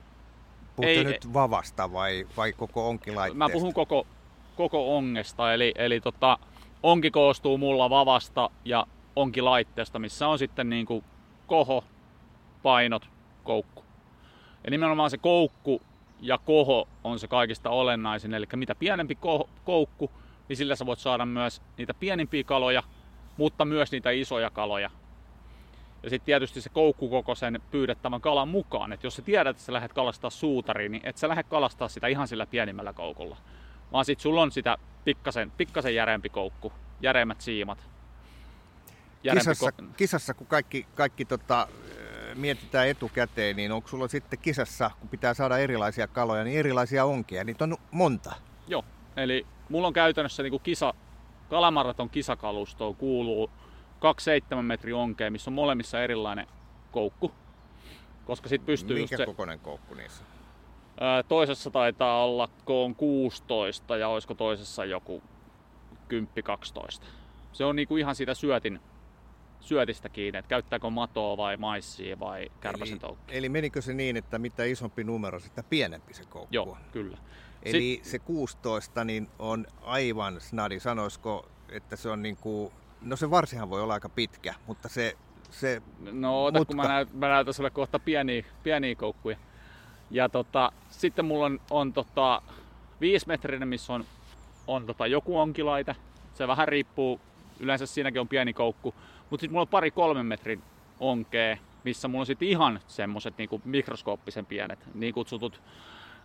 [0.75, 3.37] Puhutte ei, nyt vavasta vai, vai koko onkilaitteesta?
[3.37, 4.07] Mä puhun koko,
[4.55, 6.37] koko ongesta, eli, eli tota,
[6.83, 11.03] onki koostuu mulla vavasta ja onkilaitteesta, missä on sitten niin kuin
[11.47, 11.83] koho,
[12.63, 13.09] painot,
[13.43, 13.83] koukku.
[14.63, 15.81] Ja nimenomaan se koukku
[16.21, 19.17] ja koho on se kaikista olennaisin, eli mitä pienempi
[19.65, 20.11] koukku,
[20.49, 22.83] niin sillä sä voit saada myös niitä pienimpiä kaloja,
[23.37, 24.89] mutta myös niitä isoja kaloja.
[26.03, 28.93] Ja sitten tietysti se koukku koko sen pyydettävän kalan mukaan.
[28.93, 32.07] Että jos sä tiedät, että sä lähdet kalastaa suutariin, niin et sä lähde kalastaa sitä
[32.07, 33.37] ihan sillä pienimmällä koukulla.
[33.91, 37.89] Vaan sitten sulla on sitä pikkasen, pikkasen järeempi koukku, järeemmät siimat.
[39.39, 41.67] kisassa, ko- kisassa, kun kaikki, kaikki tota,
[42.35, 47.43] mietitään etukäteen, niin onko sulla sitten kisassa, kun pitää saada erilaisia kaloja, niin erilaisia onkia?
[47.43, 48.35] Niitä on monta.
[48.67, 48.85] Joo,
[49.17, 50.93] eli mulla on käytännössä niin kuin kisa,
[51.49, 53.49] kalamaraton kisakalustoon kuuluu
[54.55, 56.47] 2,7 metri onkea, missä on molemmissa erilainen
[56.91, 57.31] koukku.
[58.25, 60.23] Koska sit pystyy Minkä just se, kokoinen koukku niissä?
[60.99, 65.23] ää, toisessa taitaa olla koon 16 ja olisiko toisessa joku
[67.03, 67.05] 10-12.
[67.51, 68.79] Se on niinku ihan siitä syötin,
[69.59, 74.39] syötistä kiinni, että käyttääkö matoa vai maissia vai kärpäsen Eli, eli menikö se niin, että
[74.39, 77.17] mitä isompi numero, sitä pienempi se koukku Joo, kyllä.
[77.63, 80.79] Eli se 16 niin on aivan snadi.
[80.79, 85.17] Sanoisiko, että se on niin kuin, no se varsihan voi olla aika pitkä, mutta se,
[85.49, 85.81] se
[86.11, 89.37] No ota, kun mä, mutka- näyt, mä näytän sulle kohta pieniä, pieniä koukkuja.
[90.11, 92.41] Ja tota, sitten mulla on, on tota,
[93.01, 94.05] viisimetrinen, missä on,
[94.67, 95.95] on tota, joku onkilaite.
[96.33, 97.21] Se vähän riippuu,
[97.59, 98.95] yleensä siinäkin on pieni koukku.
[99.29, 100.63] Mutta sitten mulla on pari kolmen metrin
[100.99, 105.61] onkea, missä mulla on sitten ihan semmoset niinku mikroskooppisen pienet, niin kutsutut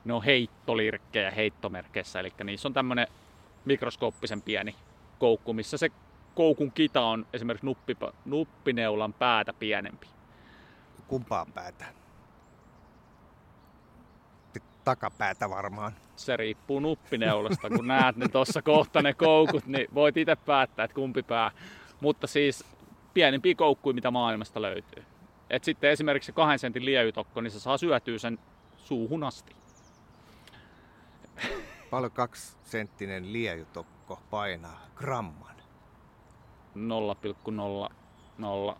[0.04, 2.20] ne on heittolirkkejä heittomerkeissä.
[2.20, 3.06] Eli niissä on tämmönen
[3.64, 4.74] mikroskooppisen pieni
[5.18, 5.90] koukku, missä se
[6.34, 10.06] koukun kita on esimerkiksi nuppi, nuppineulan päätä pienempi.
[11.08, 11.84] kumpaan päätä?
[14.84, 15.92] Takapäätä varmaan.
[16.16, 20.94] Se riippuu nuppineulasta, kun näet ne tuossa kohta ne koukut, niin voit itse päättää, että
[20.94, 21.50] kumpi pää.
[22.00, 22.64] Mutta siis
[23.14, 25.04] pienimpiä koukkuja, mitä maailmasta löytyy.
[25.50, 28.38] Et sitten esimerkiksi se kahden sentin liejytokko, niin se saa syötyä sen
[28.76, 29.56] suuhun asti.
[31.90, 35.54] Paljon kaksi senttinen liejutokko painaa gramman.
[36.74, 38.76] 0,00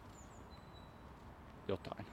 [1.68, 2.06] jotain.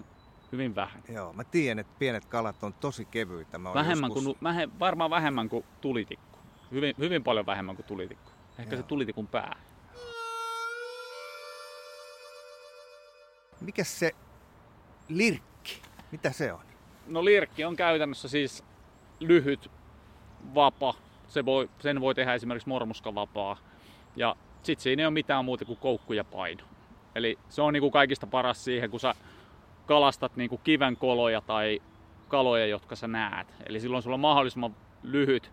[0.52, 1.04] Hyvin vähän.
[1.10, 3.58] Joo, mä tiedän, että pienet kalat on tosi kevyitä.
[3.58, 4.24] Mä Vähemmän joskus...
[4.24, 6.40] kuin, vähe, varmaan vähemmän kuin tulitikku.
[6.72, 8.32] Hyvin, hyvin paljon vähemmän kuin tulitikku.
[8.60, 8.82] Ehkä Joo.
[8.82, 9.56] se tulitikun pää.
[13.62, 14.12] Mikä se
[15.10, 15.82] lirkki?
[16.12, 16.60] Mitä se on?
[17.08, 18.64] No lirkki on käytännössä siis
[19.20, 19.72] lyhyt,
[20.56, 20.94] vapa.
[21.28, 23.58] Se voi, sen voi tehdä esimerkiksi mormuskavapaa.
[24.16, 26.64] Ja sit siinä ei ole mitään muuta kuin koukku ja paino.
[27.16, 29.16] Eli se on niinku kaikista paras siihen, kun sä
[29.86, 31.82] kalastat niinku kiven koloja tai
[32.28, 33.48] kaloja, jotka sä näet.
[33.66, 35.52] Eli silloin sulla on mahdollisimman lyhyt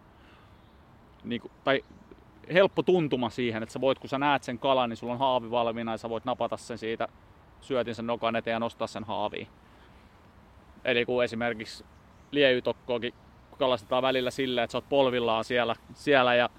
[1.25, 1.85] niinku, tai
[2.53, 5.51] helppo tuntuma siihen, että sä voit, kun sä näet sen kalan, niin sulla on haavi
[5.51, 7.09] valmiina ja sä voit napata sen siitä
[7.61, 9.49] syötin sen nokan eteen ja nostaa sen haaviin.
[10.85, 11.85] Eli kun esimerkiksi
[12.31, 13.15] liejytokkoakin
[13.59, 16.51] kalastetaan välillä silleen, että sä oot polvillaan siellä, siellä ja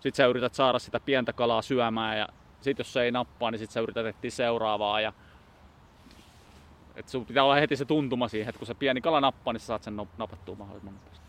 [0.00, 2.28] sit sä yrität saada sitä pientä kalaa syömään ja
[2.60, 5.12] sit jos se ei nappaa, niin sit sä yrität etsiä seuraavaa ja
[6.96, 9.60] et sun pitää olla heti se tuntuma siihen, että kun se pieni kala nappaa, niin
[9.60, 11.22] sä saat sen napattua mahdollisimman nopeasti.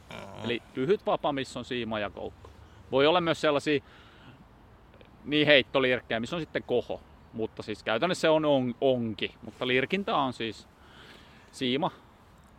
[0.44, 2.50] Eli lyhyt vapa, missä on siima ja koukku.
[2.92, 3.80] Voi olla myös sellaisia
[5.26, 7.02] niin heittolirkkejä, missä on sitten koho.
[7.34, 9.36] Mutta siis käytännössä se on on, onki.
[9.46, 10.68] Mutta lirkintä on siis
[11.52, 11.92] siima,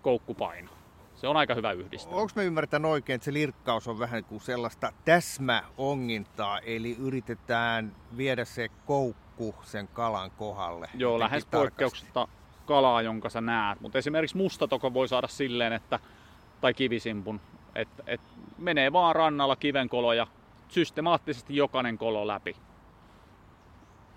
[0.02, 0.70] koukkupaino.
[1.14, 2.20] Se on aika hyvä yhdistelmä.
[2.20, 8.44] Onko mä ymmärtänyt oikein, että se lirkkaus on vähän kuin sellaista täsmäongintaa, eli yritetään viedä
[8.44, 10.90] se koukku sen kalan kohdalle?
[10.94, 12.28] Joo, lähes poikkeuksetta
[12.66, 13.80] kalaa, jonka sä näet.
[13.80, 15.98] Mutta esimerkiksi mustatoko voi saada silleen, että,
[16.60, 17.40] tai kivisimpun,
[17.74, 18.20] että et
[18.58, 20.26] menee vaan rannalla kivenkoloja
[20.68, 22.56] systemaattisesti jokainen kolo läpi.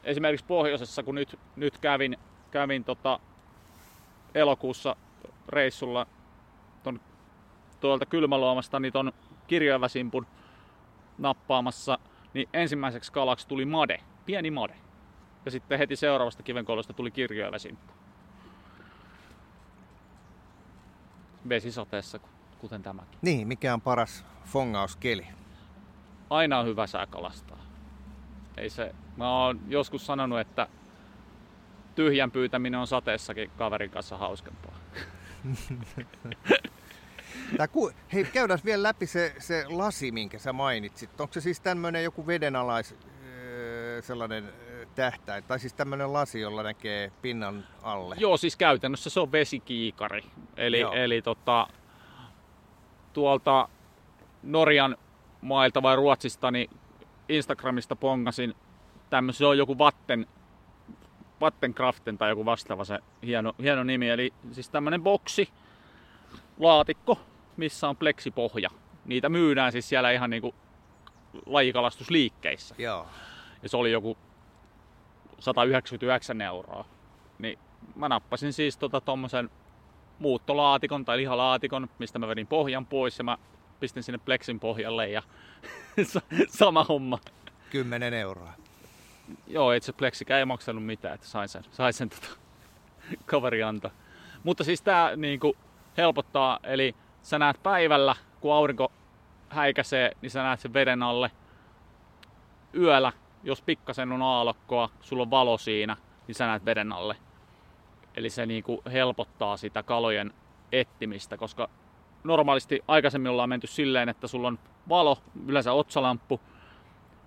[0.08, 2.18] Esimerkiksi pohjoisessa, kun nyt, nyt kävin,
[2.52, 3.20] kävin tota
[4.36, 4.96] elokuussa
[5.50, 6.08] reissulla
[6.84, 7.00] ton,
[7.80, 9.12] tuolta kylmäluomasta niin ton
[9.48, 10.28] kirjoivasimpun
[11.18, 12.00] nappaamassa,
[12.34, 14.76] niin ensimmäiseksi kalaksi tuli made, pieni made.
[15.46, 17.94] Ja sitten heti seuraavasta kivenkolosta tuli kirjoivasimppu.
[21.50, 22.20] Vesisateessa,
[22.60, 23.20] kuten tämäkin.
[23.22, 25.28] Niin, mikä on paras fongauskeli?
[26.30, 27.67] Aina on hyvä sää kalastaa.
[28.58, 30.68] Ei se, mä oon joskus sanonut, että
[31.96, 34.76] tyhjän pyytäminen on sateessakin kaverin kanssa hauskempaa.
[37.58, 37.92] Tää ku...
[38.14, 41.22] Hei, käydään vielä läpi se, se lasi, minkä sä mainitsit.
[41.22, 42.96] Onko se siis tämmöinen joku vedenalais
[43.26, 48.16] öö, sellainen öö, tähtäin, tai siis tämmöinen lasi, jolla näkee pinnan alle?
[48.20, 50.24] Joo, siis käytännössä se on vesikiikari.
[50.58, 50.94] Eli, Joo.
[50.94, 51.68] eli tota,
[53.14, 53.70] tuolta
[54.44, 54.98] Norjan
[55.42, 56.70] mailta vai Ruotsista, niin
[57.30, 58.56] Instagramista pongasin
[59.10, 60.28] tämmöisen, se on joku Vatten,
[61.42, 64.10] Vattenkraften tai joku vastaava se hieno, hieno nimi.
[64.10, 65.50] Eli siis tämmönen boksi,
[66.60, 67.20] laatikko,
[67.58, 68.70] missä on pleksipohja.
[69.06, 70.56] Niitä myydään siis siellä ihan niinku
[71.46, 73.08] lajikalastusliikkeissä Joo.
[73.64, 74.18] ja se oli joku
[75.40, 76.86] 199 euroa.
[77.40, 77.60] Niin
[77.96, 79.50] mä nappasin siis tota tommosen
[80.20, 83.38] muuttolaatikon tai lihalaatikon, mistä mä vedin pohjan pois ja mä
[83.80, 85.24] pistin sinne pleksin pohjalle ja
[86.04, 87.20] sa- sama homma.
[87.70, 88.54] 10 euroa.
[89.48, 92.28] Joo, itse pleksikä ei maksanut mitään, että sain sen, sain sen tota,
[93.26, 93.92] kaveri antaa.
[94.44, 95.58] Mutta siis tää niinku
[95.98, 98.92] helpottaa, eli sä näet päivällä, kun aurinko
[99.50, 101.32] häikäsee, niin sä näet sen veden alle.
[102.74, 103.12] Yöllä,
[103.44, 105.98] jos pikkasen on aallokkoa, sulla on valo siinä,
[106.28, 107.16] niin sä näet veden alle.
[108.16, 110.34] Eli se niinku helpottaa sitä kalojen
[110.72, 111.70] ettimistä, koska
[112.28, 114.60] normaalisti aikaisemmin ollaan menty silleen, että sulla on
[114.90, 115.18] valo,
[115.48, 116.40] yleensä otsalamppu,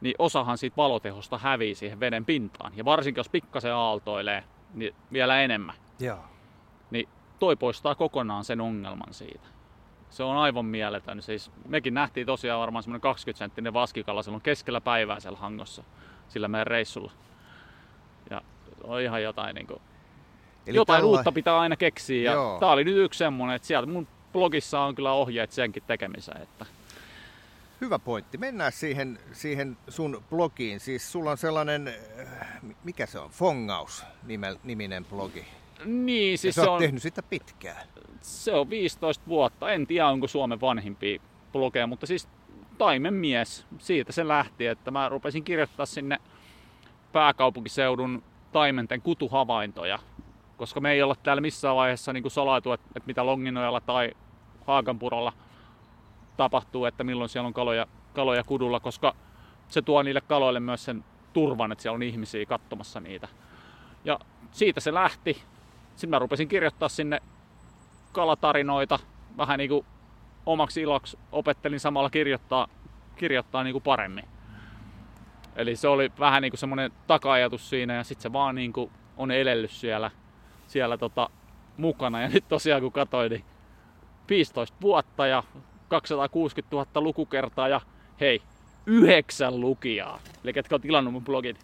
[0.01, 2.73] niin osahan siitä valotehosta hävii siihen veden pintaan.
[2.77, 4.45] Ja varsinkin jos pikkasen aaltoilee,
[4.75, 5.75] niin vielä enemmän.
[6.01, 6.19] Joo.
[6.91, 9.47] Niin toi poistaa kokonaan sen ongelman siitä.
[10.11, 11.23] Se on aivan mieletön.
[11.23, 15.85] Siis mekin nähtiin tosiaan varmaan semmoinen 20 senttinen vaskikala silloin keskellä päivää siellä hangossa,
[16.29, 17.13] sillä meidän reissulla.
[18.31, 18.43] Ja
[18.85, 19.81] on ihan jotain niin kuin,
[20.67, 22.31] Eli jotain tällä- uutta pitää aina keksiä.
[22.31, 22.59] Ja Joo.
[22.61, 26.43] tää oli nyt yksi semmonen, että sieltä mun blogissa on kyllä ohjeet senkin tekemiseen.
[26.43, 26.67] Että
[27.81, 28.39] Hyvä pointti.
[28.39, 30.81] Mennään siihen, siihen sun blogiin.
[30.81, 34.05] Siis sulla on sellainen, äh, mikä se on, Fongaus
[34.65, 35.45] niminen blogi.
[35.85, 37.87] niin, Siis sä se oot on, tehnyt sitä pitkään.
[38.23, 39.71] se on 15 vuotta.
[39.73, 41.21] En tiedä, onko Suomen vanhimpia
[41.53, 42.29] blogeja, mutta siis
[42.79, 43.67] taimenmies.
[43.79, 46.19] Siitä se lähti, että mä rupesin kirjoittaa sinne
[47.13, 48.23] pääkaupunkiseudun
[48.53, 49.99] taimenten kutuhavaintoja.
[50.61, 54.11] Koska me ei olla täällä missään vaiheessa niin salaitu, että, että mitä Longinojalla tai
[54.67, 55.33] Haakanpurolla
[56.37, 59.15] tapahtuu, että milloin siellä on kaloja, kaloja kudulla, koska
[59.69, 63.29] se tuo niille kaloille myös sen turvan, että siellä on ihmisiä katsomassa niitä.
[64.05, 64.19] Ja
[64.51, 65.43] siitä se lähti.
[65.91, 67.23] Sitten mä rupesin kirjoittaa sinne
[68.13, 68.99] kalatarinoita
[69.37, 69.87] vähän niin kuin
[70.47, 72.69] omaksi iloksi opettelin samalla kirjoittaa,
[73.17, 74.25] kirjoittaa niin kuin paremmin.
[75.57, 78.91] Eli se oli vähän niin kuin semmoinen taka-ajatus siinä ja sitten se vaan niin kuin
[79.17, 80.11] on elellyt siellä,
[80.71, 81.31] siellä tota
[81.77, 82.23] mukana.
[82.23, 83.45] Ja nyt tosiaan kun katsoin, niin
[84.29, 85.43] 15 vuotta ja
[85.89, 87.81] 260 000 lukukertaa ja
[88.21, 88.43] hei,
[88.87, 90.21] yhdeksän lukijaa.
[90.45, 91.57] Eli ketkä on tilannut mun blogin.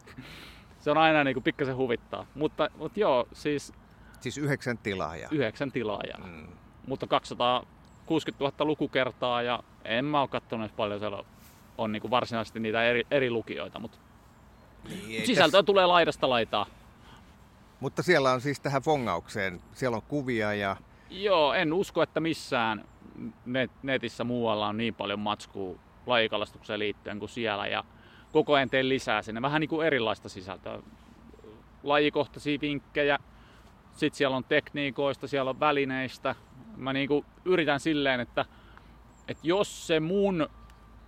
[0.80, 2.26] se on aina niin kuin pikkasen huvittaa.
[2.34, 3.72] Mutta, mutta joo, siis
[4.20, 5.28] Siis yhdeksän tilaajaa.
[5.32, 6.18] yhdeksän tilaajaa.
[6.26, 6.46] Mm.
[6.86, 11.22] Mutta 260 000 lukukertaa ja en mä oo kattonut paljon siellä
[11.78, 13.98] on niin kuin varsinaisesti niitä eri, eri lukijoita, mutta
[15.06, 16.66] Niin, sisältöä tulee laidasta laitaa.
[17.80, 20.76] Mutta siellä on siis tähän fongaukseen, siellä on kuvia ja
[21.10, 22.84] Joo, en usko, että missään
[23.46, 27.84] net, netissä muualla on niin paljon matskua lajikalastukseen liittyen kuin siellä ja
[28.32, 29.42] koko ajan teen lisää sinne.
[29.42, 30.78] Vähän niin kuin erilaista sisältöä.
[31.82, 33.18] Lajikohtaisia vinkkejä,
[33.92, 36.34] sitten siellä on tekniikoista, siellä on välineistä.
[36.76, 38.44] Mä niin kuin yritän silleen, että,
[39.28, 40.48] että jos se mun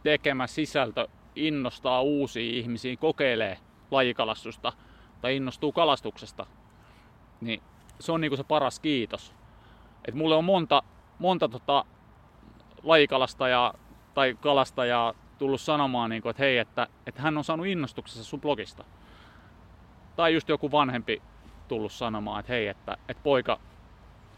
[0.03, 3.59] tekemä sisältö innostaa uusia ihmisiä kokeilee
[3.91, 4.73] lajikalastusta
[5.21, 6.47] tai innostuu kalastuksesta,
[7.43, 7.63] niin
[8.01, 9.33] se on niinku se paras kiitos.
[10.09, 10.83] Et mulle on monta,
[11.19, 11.85] monta tota
[12.83, 13.75] lajikalastajaa
[14.15, 18.85] tai kalastajaa tullut sanomaan, niinku, että hei, että, että hän on saanut innostuksessa sun blogista.
[20.17, 21.23] Tai just joku vanhempi
[21.69, 23.59] tullut sanomaan, että hei, että, että poika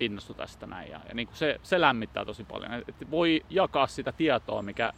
[0.01, 0.91] innostui tästä näin.
[0.91, 2.73] Ja, ja niinku se, se lämmittää tosi paljon.
[2.75, 4.93] Et, voi jakaa sitä tietoa, mikä,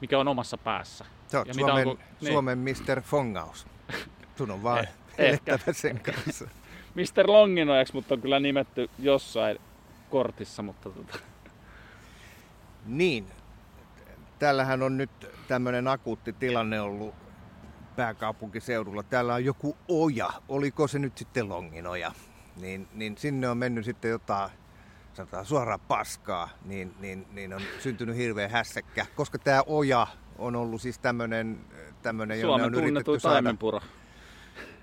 [0.00, 1.04] mikä on omassa päässä.
[1.26, 2.32] sä oot Ja mitä Suomen, onko- niin.
[2.32, 3.00] Suomen Mr.
[3.00, 3.66] Fongaus.
[4.38, 4.86] Sun on vaan
[5.18, 5.40] Eh,
[5.72, 6.48] sen kanssa.
[6.96, 7.30] Mr.
[7.30, 9.58] Longinojaksi, mutta on kyllä nimetty jossain
[10.10, 11.18] kortissa, mutta tota,
[12.86, 13.26] Niin,
[14.38, 15.10] täällähän on nyt
[15.48, 17.14] tämmöinen akuutti tilanne ollut
[17.96, 19.02] pääkaupunkiseudulla.
[19.02, 22.12] Täällä on joku oja, oliko se nyt sitten Longinoja,
[22.60, 24.50] niin, niin sinne on mennyt sitten jotain
[25.14, 30.06] sanotaan suoraan paskaa, niin, niin, niin on syntynyt hirveä hässäkkä, koska tämä oja
[30.38, 31.58] on ollut siis tämmöinen,
[32.02, 33.54] tämmöinen jonne on yritetty saada...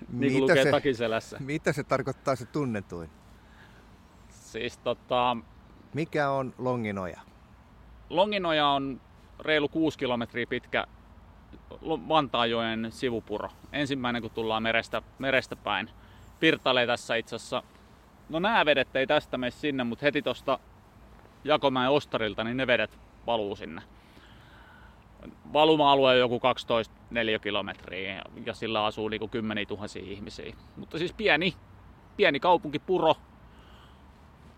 [0.08, 1.36] Niin kuin Mitä lukee se, takiselässä.
[1.40, 3.10] mitä se tarkoittaa se tunnetuin?
[4.30, 5.36] Siis tota,
[5.94, 7.20] Mikä on Longinoja?
[8.10, 9.00] Longinoja on
[9.40, 10.86] reilu 6 kilometriä pitkä
[11.82, 13.48] Vantaajoen sivupuro.
[13.72, 15.90] Ensimmäinen kun tullaan merestä, merestä päin.
[16.40, 17.62] Pirtalee tässä itse asiassa.
[18.28, 20.58] No nämä vedet ei tästä mene sinne, mutta heti tuosta
[21.44, 23.82] Jakomäen ostarilta, niin ne vedet valuu sinne.
[25.52, 26.94] Valuma-alue on joku 12
[27.42, 30.54] kilometriä ja sillä asuu niinku kymmeniä tuhansia ihmisiä.
[30.76, 31.54] Mutta siis pieni,
[32.16, 33.14] pieni kaupunki Puro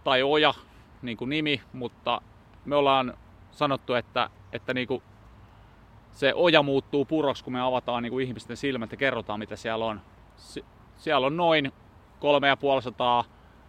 [0.05, 0.55] tai Oja,
[1.03, 2.21] niin kuin nimi, mutta
[2.65, 3.15] me ollaan
[3.51, 5.03] sanottu, että, että niinku
[6.13, 10.01] se oja muuttuu puroksi, kun me avataan niinku ihmisten silmät ja kerrotaan, mitä siellä on.
[10.37, 10.65] Si-
[10.97, 11.73] siellä on noin
[12.21, 13.25] 3500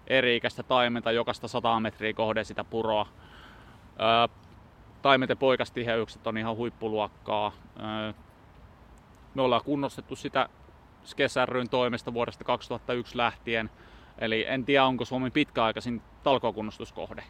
[0.08, 3.08] eri-ikäistä taimenta jokaista 100 metriä kohden sitä puroa.
[4.02, 4.47] Öö,
[5.02, 7.52] taimenten poikastiheykset on ihan huippuluokkaa.
[9.36, 10.50] Me ollaan kunnostettu sitä
[11.06, 13.70] Skesärryn toimesta vuodesta 2001 lähtien.
[14.18, 17.24] Eli en tiedä, onko Suomen pitkäaikaisin talkookunnostuskohde.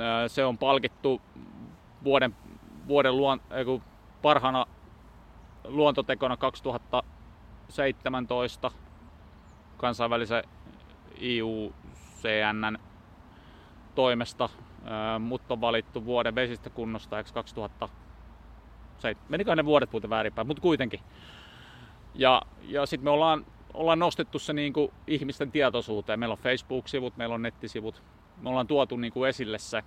[0.00, 1.22] Öö, Se on palkittu
[2.04, 2.34] vuoden,
[2.88, 3.40] vuoden luon,
[4.22, 4.66] parhaana
[5.64, 8.70] luontotekona 2017
[9.76, 10.44] kansainvälisen
[11.22, 12.78] IUCN
[13.94, 14.48] toimesta.
[15.18, 17.88] Mut on valittu vuoden vesistä kunnostajaksi 2000.
[19.28, 21.00] Menikö ne vuodet muuten väärinpäin, mutta kuitenkin.
[22.14, 26.18] Ja, ja sitten me ollaan, ollaan nostettu se niin kuin ihmisten tietoisuuteen.
[26.18, 28.02] Meillä on Facebook-sivut, meillä on nettisivut.
[28.42, 29.82] Me ollaan tuotu niin kuin esille se,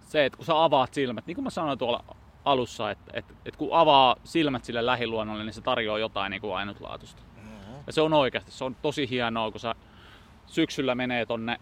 [0.00, 2.04] se, että kun sä avaat silmät, niin kuin mä sanoin tuolla
[2.44, 6.56] alussa, että, että, että kun avaa silmät sille lähiluonnolle, niin se tarjoaa jotain niin kuin
[6.56, 7.22] ainutlaatuista.
[7.36, 7.74] Mm-hmm.
[7.86, 9.74] Ja se on oikeasti, se on tosi hienoa, kun sä
[10.46, 11.60] syksyllä menee tonne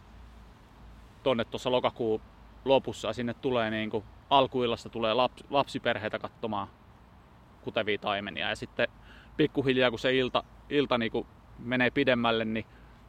[1.22, 2.20] tonne tuossa lokakuun
[2.64, 6.68] lopussa sinne tulee niin kuin, alkuillasta tulee laps, lapsiperheitä katsomaan
[7.62, 8.88] kutevia taimenia ja sitten
[9.36, 11.26] pikkuhiljaa kun se ilta, ilta niin kuin
[11.58, 12.66] menee pidemmälle, niin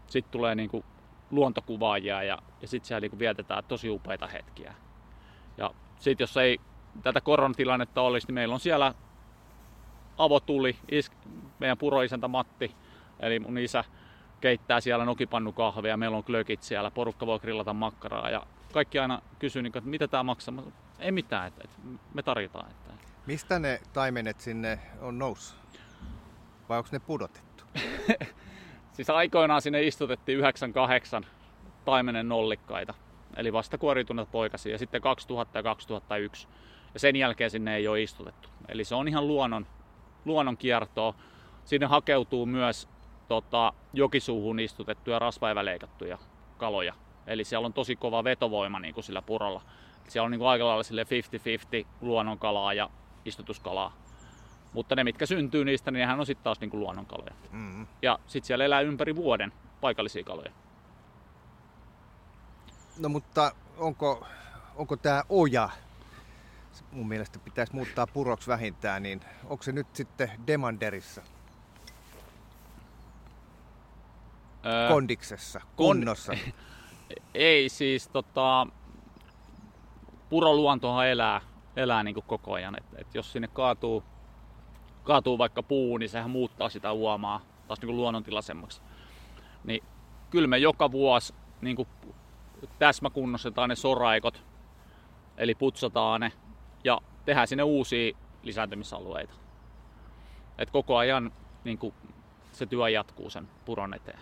[0.08, 0.84] sitten tulee niin kuin
[1.32, 4.74] luontokuvaajia ja, ja sitten siellä niin kuin vietetään tosi upeita hetkiä.
[5.58, 6.60] Ja sitten jos ei
[7.04, 8.94] tätä koronatilannetta olisi, niin meillä on siellä
[10.18, 11.12] avotuli, is,
[11.60, 12.76] meidän puroisäntä Matti,
[13.20, 13.84] eli mun isä,
[14.42, 19.62] keittää siellä nokipannukahvia, meillä on glökit siellä, porukka voi grillata makkaraa ja kaikki aina kysyy,
[19.62, 20.54] niin että mitä tämä maksaa.
[21.00, 21.78] Ei mitään, että, että
[22.14, 22.72] me tarjotaan.
[22.72, 22.94] Että.
[23.26, 25.60] Mistä ne taimenet sinne on noussut?
[26.70, 27.64] Vai onko ne pudotettu?
[28.96, 31.26] siis aikoinaan sinne istutettiin 98
[31.86, 32.94] taimenen nollikkaita,
[33.38, 36.48] eli vasta kuorituneet poikasia, ja sitten 2000 ja 2001.
[36.94, 38.50] Ja sen jälkeen sinne ei ole istutettu.
[38.68, 39.68] Eli se on ihan luonnon,
[40.26, 41.14] luonnon kiertoa.
[41.66, 42.88] Sinne hakeutuu myös
[43.32, 46.18] tota, jokisuuhun istutettuja rasvaeväleikattuja
[46.58, 46.94] kaloja.
[47.28, 49.62] Eli siellä on tosi kova vetovoima niin kuin sillä purolla.
[50.08, 52.90] Siellä on niin kuin aika lailla 50-50 luonnonkalaa ja
[53.26, 53.94] istutuskalaa.
[54.74, 57.34] Mutta ne, mitkä syntyy niistä, niin nehän on sitten taas niin kuin luonnonkaloja.
[57.52, 57.88] Mm-hmm.
[58.02, 60.52] Ja sitten siellä elää ympäri vuoden paikallisia kaloja.
[63.00, 64.28] No mutta onko,
[64.76, 65.70] onko tämä oja,
[66.92, 71.22] mun mielestä pitäisi muuttaa puroksi vähintään, niin onko se nyt sitten Demanderissa?
[74.66, 76.32] Öö, kondiksessa, kunnossa?
[76.32, 76.54] Kon...
[77.34, 78.68] Ei siis, tota,
[80.30, 81.42] puroluontohan elää,
[81.76, 82.76] elää niin kuin koko ajan.
[82.78, 84.04] Et, et jos sinne kaatuu,
[85.04, 88.82] kaatuu vaikka puu, niin sehän muuttaa sitä uomaa taas niin kuin luonnontilaisemmaksi.
[89.64, 89.84] Niin
[90.30, 91.88] kyllä me joka vuosi niin kuin
[92.80, 94.44] täsmäkunnostetaan ne soraikot,
[95.38, 96.32] eli putsataan ne
[96.84, 99.34] ja tehdään sinne uusia lisääntymisalueita.
[100.58, 101.32] Et koko ajan
[101.64, 101.94] niin kuin,
[102.52, 104.20] se työ jatkuu sen puron eteen.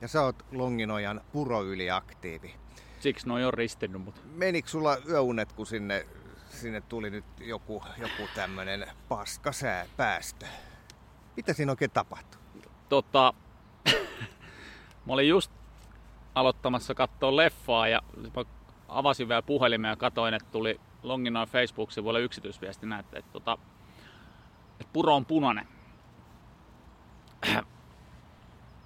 [0.00, 2.54] Ja sä oot Longinojan puroyliaktiivi.
[3.00, 4.02] Siksi noin on ristinnyt.
[4.02, 4.20] Mutta...
[4.34, 6.06] Menikö sulla yöunet, kun sinne,
[6.48, 10.46] sinne tuli nyt joku, joku tämmönen paskasää päästö?
[11.36, 12.40] Mitä siinä oikein tapahtui?
[12.88, 13.34] Tota,
[15.06, 15.52] mä olin just
[16.34, 18.02] aloittamassa katsoa leffaa ja
[18.34, 18.44] mä
[18.88, 23.58] avasin vielä puhelimen ja katoin, että tuli Longinoin Facebook-sivuille yksityisviesti näette, että, tota,
[24.80, 25.68] että puro on punainen.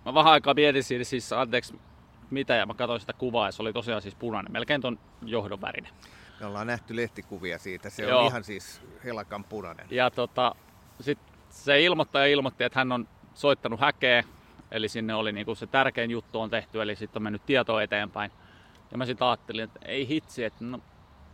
[0.05, 1.81] Mä vähän aikaa mietin siinä siis, anteeksi,
[2.31, 5.61] mitä, ja mä katsoin sitä kuvaa, ja se oli tosiaan siis punainen, melkein ton johdon
[5.61, 5.93] värinen.
[6.41, 8.21] Me ollaan nähty lehtikuvia siitä, se Joo.
[8.21, 9.87] on ihan siis helakan punainen.
[9.91, 10.55] Ja tota,
[11.01, 11.19] sit
[11.51, 14.25] se ilmoittaja ilmoitti, että hän on soittanut häkeä,
[14.71, 18.31] eli sinne oli niinku se tärkein juttu on tehty, eli sitten on mennyt tieto eteenpäin.
[18.91, 20.79] Ja mä sitten ajattelin, että ei hitsi, että no,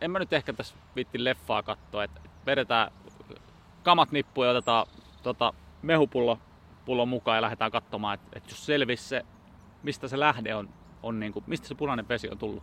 [0.00, 2.92] en mä nyt ehkä tässä vitti leffaa katsoa, että vedetään
[3.82, 4.86] kamat nippuun ja otetaan
[5.22, 5.52] tota,
[5.82, 6.38] mehupullo
[6.90, 9.24] pullon mukaan ja lähdetään katsomaan, että, että jos selvisi se,
[9.82, 10.68] mistä se lähde on,
[11.02, 12.62] on niin kuin, mistä se punainen vesi on tullut.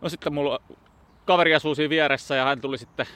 [0.00, 0.60] No sitten mulla
[1.24, 3.06] kaveri asuu siinä vieressä ja hän tuli sitten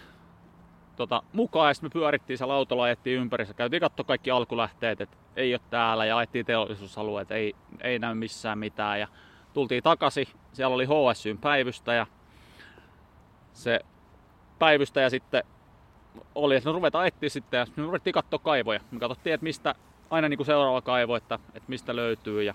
[0.97, 5.17] tota, mukaan ja sitten me pyörittiin siellä autolla, ajettiin ympärissä, käytiin katsoa kaikki alkulähteet, että
[5.37, 9.01] ei ole täällä ja ajettiin teollisuusalueet, ei, ei näy missään mitään.
[9.01, 9.09] Ja
[9.53, 12.07] tultiin takaisin, siellä oli HSYn päivystäjä,
[13.53, 13.81] se
[14.59, 15.45] päivystäjä sitten
[16.35, 18.81] oli, että no ruvetaan etsiä sitten ja me ruvettiin katsoa kaivoja.
[18.91, 19.75] Me katsottiin, että mistä
[20.11, 22.55] aina niin kuin seuraava kaivo, että, että mistä löytyy ja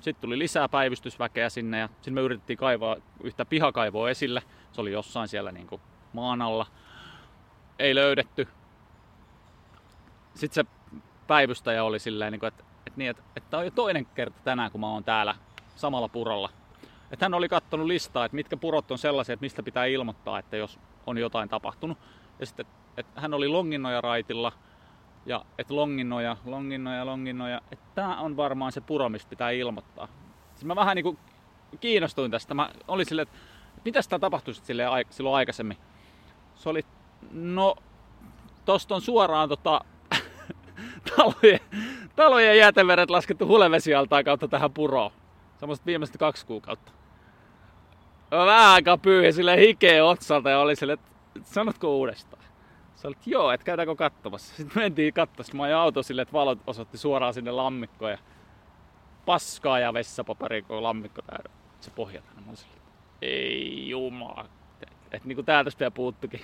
[0.00, 4.42] sitten tuli lisää päivystysväkeä sinne ja sitten me yritettiin kaivaa yhtä pihakaivoa esille.
[4.72, 5.80] Se oli jossain siellä niin kuin
[6.12, 6.66] maan alla.
[7.78, 8.48] Ei löydetty.
[10.34, 10.70] Sitten se
[11.26, 14.80] päivystäjä oli silleen, niin että, että, niin, että, että on jo toinen kerta tänään, kun
[14.80, 15.34] mä oon täällä
[15.76, 16.50] samalla purolla.
[17.10, 20.56] Että hän oli katsonut listaa, että mitkä purot on sellaisia, että mistä pitää ilmoittaa, että
[20.56, 21.98] jos on jotain tapahtunut.
[22.40, 24.52] Ja sitten että hän oli Longinnoja raitilla
[25.26, 30.08] ja että Longinnoja, Longinnoja, Longinnoja, että tämä on varmaan se puro, mistä pitää ilmoittaa.
[30.54, 31.18] Siis mä vähän niinku
[31.80, 32.54] kiinnostuin tästä.
[32.54, 33.38] Mä olin silleen, että
[33.84, 35.76] mitä sitä tapahtui silleen, silloin aikaisemmin.
[36.54, 36.82] Se oli,
[37.32, 37.76] no,
[38.64, 39.80] tosta on suoraan tota,
[41.16, 41.60] talojen,
[42.16, 45.10] talojen jäteveret laskettu hulevesialtaan kautta tähän puroon.
[45.56, 46.92] Semmoista viimeiset kaksi kuukautta.
[48.30, 52.41] Mä vähän aikaa pyyhin sille hikeä otsalta ja oli silleen, että sanotko uudestaan?
[52.94, 54.54] Sä olit, joo, että käydäänkö katsomassa.
[54.56, 55.56] Sitten mentiin katsomaan.
[55.56, 58.10] Mä ajoin auto silleen, että valot osoitti suoraan sinne lammikkoon.
[58.10, 58.18] Ja
[59.26, 61.50] paskaa ja vessapaperia, kun lammikko täynnä.
[61.80, 62.42] Se pohja tänne.
[62.46, 62.82] Mä silleen,
[63.22, 64.48] Ei jumala.
[65.12, 66.40] Että niinku täältä vielä puuttukin.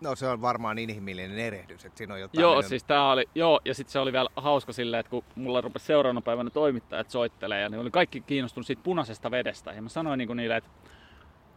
[0.00, 2.42] No se on varmaan inhimillinen erehdys, että siinä on jotain...
[2.42, 5.24] Joo, mennyt- siis tää oli, joo, ja sitten se oli vielä hauska silleen, että kun
[5.34, 9.72] mulla rupesi seuraavana päivänä toimittajat soittelee, ja ne oli kaikki kiinnostunut siitä punaisesta vedestä.
[9.72, 10.70] Ja mä sanoin niinku niille, että,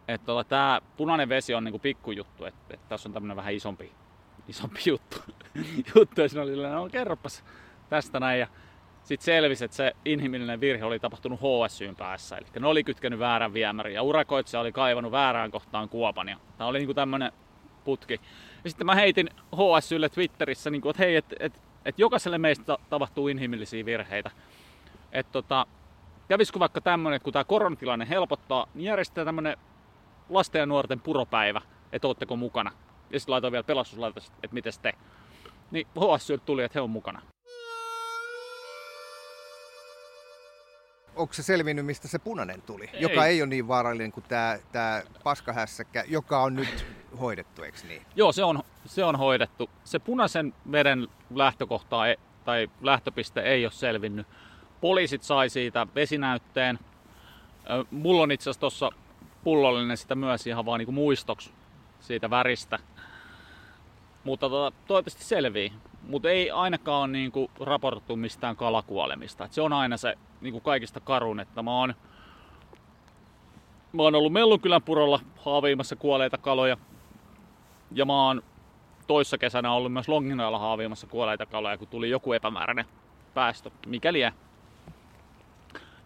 [0.08, 3.92] että tota, tämä punainen vesi on niinku pikkujuttu, että, että tässä on tämmöinen vähän isompi,
[4.48, 5.18] isompi juttu.
[5.96, 6.22] juttu.
[6.22, 7.44] Ja siinä oli no kerropas
[7.90, 8.40] tästä näin.
[8.40, 8.48] Ja
[9.04, 12.38] sitten selvisi, että se inhimillinen virhe oli tapahtunut HSYn päässä.
[12.38, 16.30] Eli ne oli kytkenyt väärän viemärin ja urakoitsija oli kaivannut väärään kohtaan kuopan.
[16.30, 17.32] Ja tämä oli niinku tämmöinen
[17.84, 18.20] putki.
[18.64, 22.66] Ja sitten mä heitin HSYlle Twitterissä, niin kuin, että hei, että et, et jokaiselle meistä
[22.66, 24.32] ta- tapahtuu inhimillisiä virheitä.
[25.12, 25.68] Että tota,
[26.28, 29.58] kävisikö vaikka tämmöinen, että kun tämä koronatilanne helpottaa, niin järjestetään tämmöinen
[30.30, 31.62] lasten ja nuorten puropäivä,
[31.92, 32.72] että ootteko mukana.
[33.10, 34.94] Ja sitten laitoin vielä pelastuslaitos, että miten te.
[35.72, 37.22] Niin HSY tuli, että he on mukana.
[41.16, 42.90] Onko se selvinnyt, mistä se punainen tuli?
[42.94, 43.02] Ei.
[43.02, 46.86] Joka ei ole niin vaarallinen kuin tämä, tämä paskahässäkkä, joka on nyt
[47.20, 48.02] hoidettu, eikö niin?
[48.16, 49.70] Joo, se on, se on hoidettu.
[49.84, 54.28] Se punaisen veden lähtökohta ei, tai lähtöpiste ei ole selvinnyt.
[54.82, 56.80] Poliisit sai siitä vesinäytteen.
[57.92, 58.90] Mulla on itse asiassa tuossa
[59.46, 61.52] pullollinen sitä myös ihan vaan niinku muistoksi
[62.00, 62.80] siitä väristä.
[64.24, 65.74] Mutta tota, toivottavasti selvii.
[66.02, 69.46] Mutta ei ainakaan ole niinku raportoitu mistään kalakuolemista.
[69.46, 71.94] Et se on aina se niinku kaikista karun, että mä oon,
[73.94, 76.78] mä oon ollut Mellunkylän purolla haaviimassa kuolleita kaloja.
[77.92, 78.44] Ja mä oon
[79.08, 82.86] toissa kesänä ollut myös Longinoilla haaviimassa kuolleita kaloja, kun tuli joku epämääräinen
[83.34, 84.34] päästö, mikäli liian.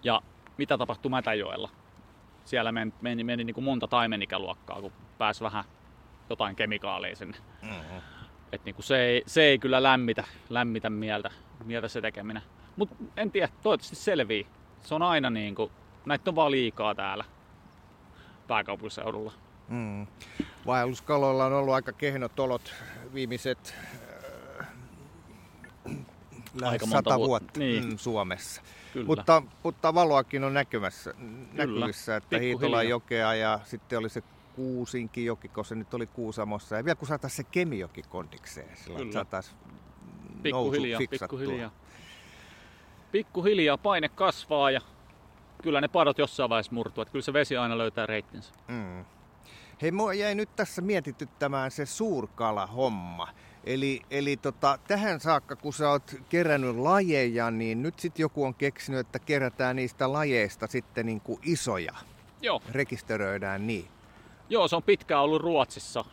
[0.03, 0.21] Ja
[0.57, 1.69] mitä tapahtui Mätäjoella?
[2.49, 5.63] Siellä meni, meni, meni niin kuin monta taimenikäluokkaa, kun pääsi vähän
[6.29, 7.37] jotain kemikaalia sinne.
[7.61, 8.01] Mm-hmm.
[8.51, 11.31] Et niin kuin se, ei, se ei kyllä lämmitä, lämmitä mieltä,
[11.63, 12.43] mieltä se tekeminen.
[12.75, 14.47] Mutta en tiedä, toivottavasti selvii.
[14.81, 15.71] Se on aina niin kuin,
[16.05, 17.25] näitä on vaan liikaa täällä
[18.47, 19.33] pääkaupunkiseudulla.
[19.67, 20.07] Mm.
[20.65, 22.73] Vaelluskaloilla on ollut aika kehnot olot
[23.13, 23.75] viimeiset
[24.59, 24.67] äh,
[26.61, 27.85] lähes Aika sata vuot- vuotta niin.
[27.85, 28.61] mm, Suomessa.
[28.93, 29.05] Kyllä.
[29.05, 31.13] Mutta, mutta valoakin on näkymässä,
[31.53, 32.59] näkyvissä, että Pikkuhiljaa.
[32.59, 34.23] Hiitolan jokea ja sitten oli se
[34.55, 36.77] Kuusinkin joki, kun se nyt oli Kuusamossa.
[36.77, 41.39] Ja vielä kun saataisiin se Kemijoki kondikseen, sillä saataisiin nousu pikkuhiljaa, fiksattua.
[41.39, 41.71] pikkuhiljaa.
[43.11, 44.81] Pikkuhiljaa paine kasvaa ja
[45.63, 47.01] kyllä ne padot jossain vaiheessa murtuu.
[47.01, 48.53] Että kyllä se vesi aina löytää reittinsä.
[48.67, 49.05] Mm.
[49.81, 53.27] Hei, mua jäi nyt tässä mietityttämään se suurkala-homma.
[53.63, 58.55] Eli, eli tota, tähän saakka, kun sä oot kerännyt lajeja, niin nyt sitten joku on
[58.55, 61.93] keksinyt, että kerätään niistä lajeista sitten niin kuin isoja.
[62.41, 63.87] Joo, Rekisteröidään niin.
[64.49, 66.05] Joo, se on pitkään ollut Ruotsissa.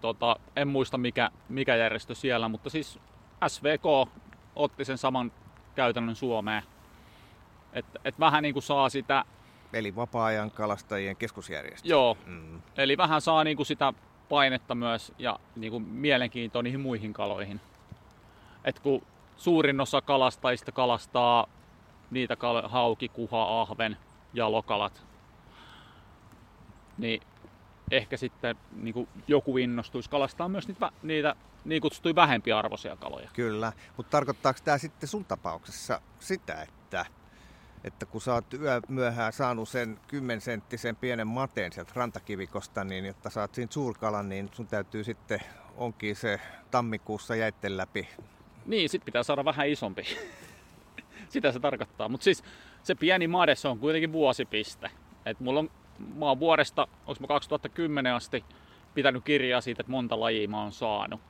[0.00, 2.98] Tota, en muista mikä, mikä järjestö siellä, mutta siis
[3.48, 4.08] SVK
[4.56, 5.32] otti sen saman
[5.74, 6.62] käytännön Suomeen.
[7.72, 9.24] Et, et vähän niin kuin saa sitä,
[9.72, 11.88] Eli vapaa-ajan kalastajien keskusjärjestö.
[11.88, 12.62] joo, Mm.
[12.76, 13.92] eli vähän saa niin kuin sitä
[14.32, 17.60] painetta myös ja niin kuin mielenkiintoa niihin muihin kaloihin.
[18.64, 19.02] Et kun
[19.36, 21.46] suurin osa kalastajista kalastaa
[22.10, 23.96] niitä kal- hauki, kuha, ahven
[24.34, 25.02] ja lokalat,
[26.98, 27.22] niin
[27.90, 33.30] ehkä sitten niin kuin joku innostuisi kalastaa myös niitä, niitä niin kutsuttuja vähempiarvoisia kaloja.
[33.32, 37.06] Kyllä, mutta tarkoittaako tämä sitten sun tapauksessa sitä, että,
[37.84, 43.04] että kun sä oot yö myöhään saanut sen 10 senttisen pienen mateen sieltä rantakivikosta, niin
[43.04, 45.40] jotta saat siinä suurkalan, niin sun täytyy sitten
[45.76, 48.08] onkin se tammikuussa jäitten läpi.
[48.66, 50.02] Niin, sit pitää saada vähän isompi.
[51.28, 52.08] Sitä se tarkoittaa.
[52.08, 52.44] Mutta siis
[52.82, 54.90] se pieni made, se on kuitenkin vuosipiste.
[55.26, 55.70] Et mulla on,
[56.16, 58.44] mä oon vuodesta, onko mä 2010 asti
[58.94, 61.20] pitänyt kirjaa siitä, että monta lajia mä oon saanut.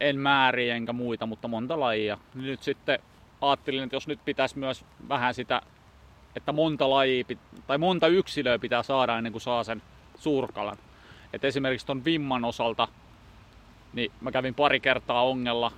[0.00, 2.18] En määriä enkä muita, mutta monta lajia.
[2.34, 2.98] Nyt sitten
[3.48, 5.62] ajattelin, että jos nyt pitäisi myös vähän sitä,
[6.36, 7.24] että monta lajia
[7.66, 9.82] tai monta yksilöä pitää saada ennen kuin saa sen
[10.18, 10.78] suurkalan.
[11.32, 12.88] Et esimerkiksi ton vimman osalta,
[13.92, 15.72] niin mä kävin pari kertaa ongella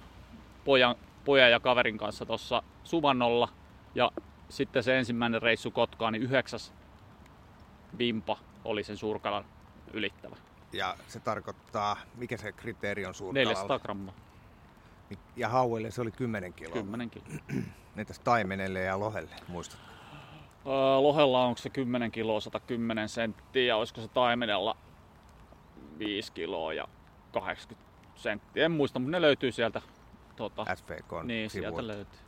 [0.65, 3.49] pojan, pojan ja kaverin kanssa tuossa Suvannolla.
[3.95, 4.13] Ja
[4.49, 6.73] sitten se ensimmäinen reissu Kotkaan, niin yhdeksäs
[7.99, 9.45] vimpa oli sen suurkalan
[9.93, 10.37] ylittävä.
[10.73, 13.51] Ja se tarkoittaa, mikä se kriteeri on suurkalalla?
[13.51, 14.15] 400 grammaa,
[15.37, 16.75] Ja hauelle se oli 10 kiloa.
[16.75, 17.29] 10 kiloa.
[17.97, 19.81] Entäs taimenelle ja lohelle, muistat?
[20.67, 24.77] Öö, lohella onko se 10 kiloa, 110 senttiä ja olisiko se taimenella
[25.99, 26.89] 5 kiloa ja
[27.33, 28.65] 80 senttiä.
[28.65, 29.83] En muista, mutta ne löytyy sieltä.
[30.37, 31.87] Tota, SVK niin, sieltä sivuilta.
[31.87, 32.19] löytyy.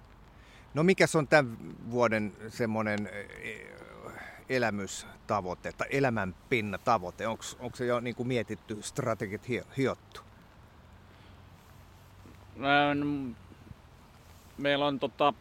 [0.74, 1.58] No mikä on tämän
[1.90, 3.08] vuoden semmoinen
[4.48, 7.26] elämystavoite tai elämänpinna tavoite?
[7.26, 10.20] Onko se jo niin kuin mietitty, strategit hio- hiottu?
[14.58, 15.34] Meillä on tota,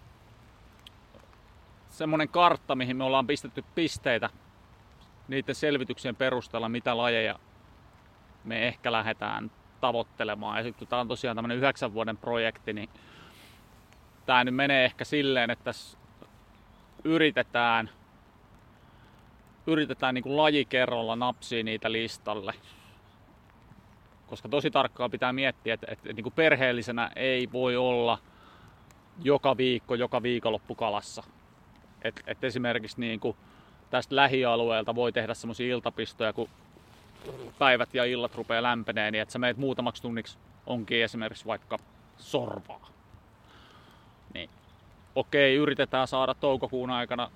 [1.89, 4.29] semmoinen kartta, mihin me ollaan pistetty pisteitä
[5.27, 7.39] niiden selvityksien perusteella, mitä lajeja
[8.43, 9.51] me ehkä lähdetään
[9.81, 10.57] tavoittelemaan.
[10.57, 12.89] Ja sitten kun tämä on tosiaan tämmöinen yhdeksän vuoden projekti, niin
[14.25, 15.97] tämä nyt menee ehkä silleen, että tässä
[17.03, 17.89] yritetään,
[19.67, 22.53] yritetään niin kuin laji kerralla napsia niitä listalle.
[24.29, 28.17] Koska tosi tarkkaan pitää miettiä, että, että niin kuin perheellisenä ei voi olla
[29.23, 31.23] joka viikko, joka viikonloppu kalassa.
[32.01, 33.37] Et, et esimerkiksi niin kuin
[33.89, 36.49] tästä lähialueelta voi tehdä semmoisia iltapistoja, kun
[37.59, 41.77] päivät ja illat rupeaa lämpenee, niin että sä meet muutamaksi tunniksi onkin esimerkiksi vaikka
[42.17, 42.89] sorvaa.
[44.33, 44.49] Niin
[45.15, 47.31] okei, yritetään saada toukokuun aikana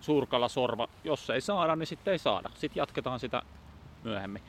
[0.00, 0.88] surkalla sorva.
[1.04, 2.50] Jos ei saada, niin sitten ei saada.
[2.54, 3.42] Sitten jatketaan sitä
[4.04, 4.42] myöhemmin.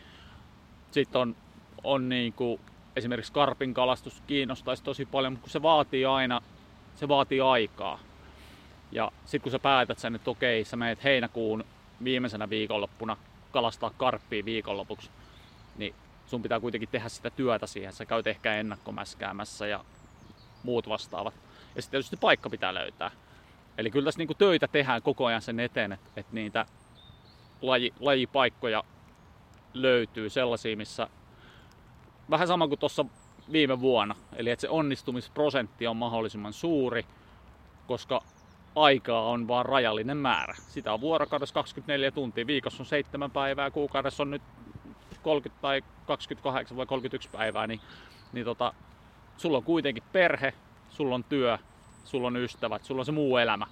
[0.91, 1.35] Sitten on,
[1.83, 2.61] on niin kuin,
[2.95, 6.41] esimerkiksi karpin kalastus kiinnostaisi tosi paljon, mutta kun se vaatii aina,
[6.95, 7.99] se vaatii aikaa.
[8.91, 11.63] Ja sitten kun sä päätät sen, että okei, sä meet heinäkuun
[12.03, 13.17] viimeisenä viikonloppuna
[13.51, 15.09] kalastaa karppia viikonlopuksi,
[15.77, 17.93] niin sun pitää kuitenkin tehdä sitä työtä siihen.
[17.93, 19.85] Sä käyt ehkä ennakkomäskäämässä ja
[20.63, 21.33] muut vastaavat.
[21.75, 23.11] Ja sitten tietysti paikka pitää löytää.
[23.77, 26.65] Eli kyllä tässä niinku töitä tehdään koko ajan sen eteen, että, että niitä
[27.61, 28.83] laji, lajipaikkoja
[29.73, 31.07] löytyy sellaisia, missä
[32.29, 33.05] vähän sama kuin tuossa
[33.51, 34.15] viime vuonna.
[34.35, 37.05] Eli että se onnistumisprosentti on mahdollisimman suuri,
[37.87, 38.21] koska
[38.75, 40.55] aikaa on vaan rajallinen määrä.
[40.67, 44.41] Sitä on vuorokaudessa 24 tuntia, viikossa on 7 päivää, kuukaudessa on nyt
[45.21, 47.81] 30 tai 28 vai 31 päivää, niin,
[48.33, 48.73] niin tota,
[49.37, 50.53] sulla on kuitenkin perhe,
[50.89, 51.57] sulla on työ,
[52.03, 53.67] sulla on ystävät, sulla on se muu elämä.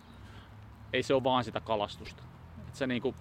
[0.94, 2.24] Ei se ole vaan sitä kalastusta.
[2.68, 3.16] Et se, niinku,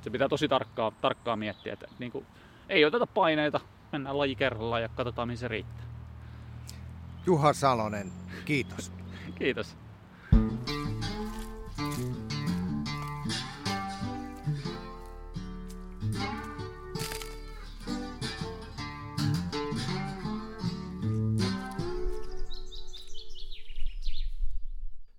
[0.00, 2.24] se pitää tosi tarkkaa, tarkkaa miettiä, että niinku,
[2.68, 3.60] ei oteta paineita,
[3.92, 5.86] mennään laji kerrallaan ja katsotaan mihin se riittää.
[7.26, 8.12] Juha Salonen,
[8.44, 8.92] kiitos.
[9.38, 9.76] Kiitos.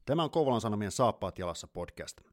[0.06, 2.33] Tämä on Kouvolan Sanomien Saappaat jalassa podcast.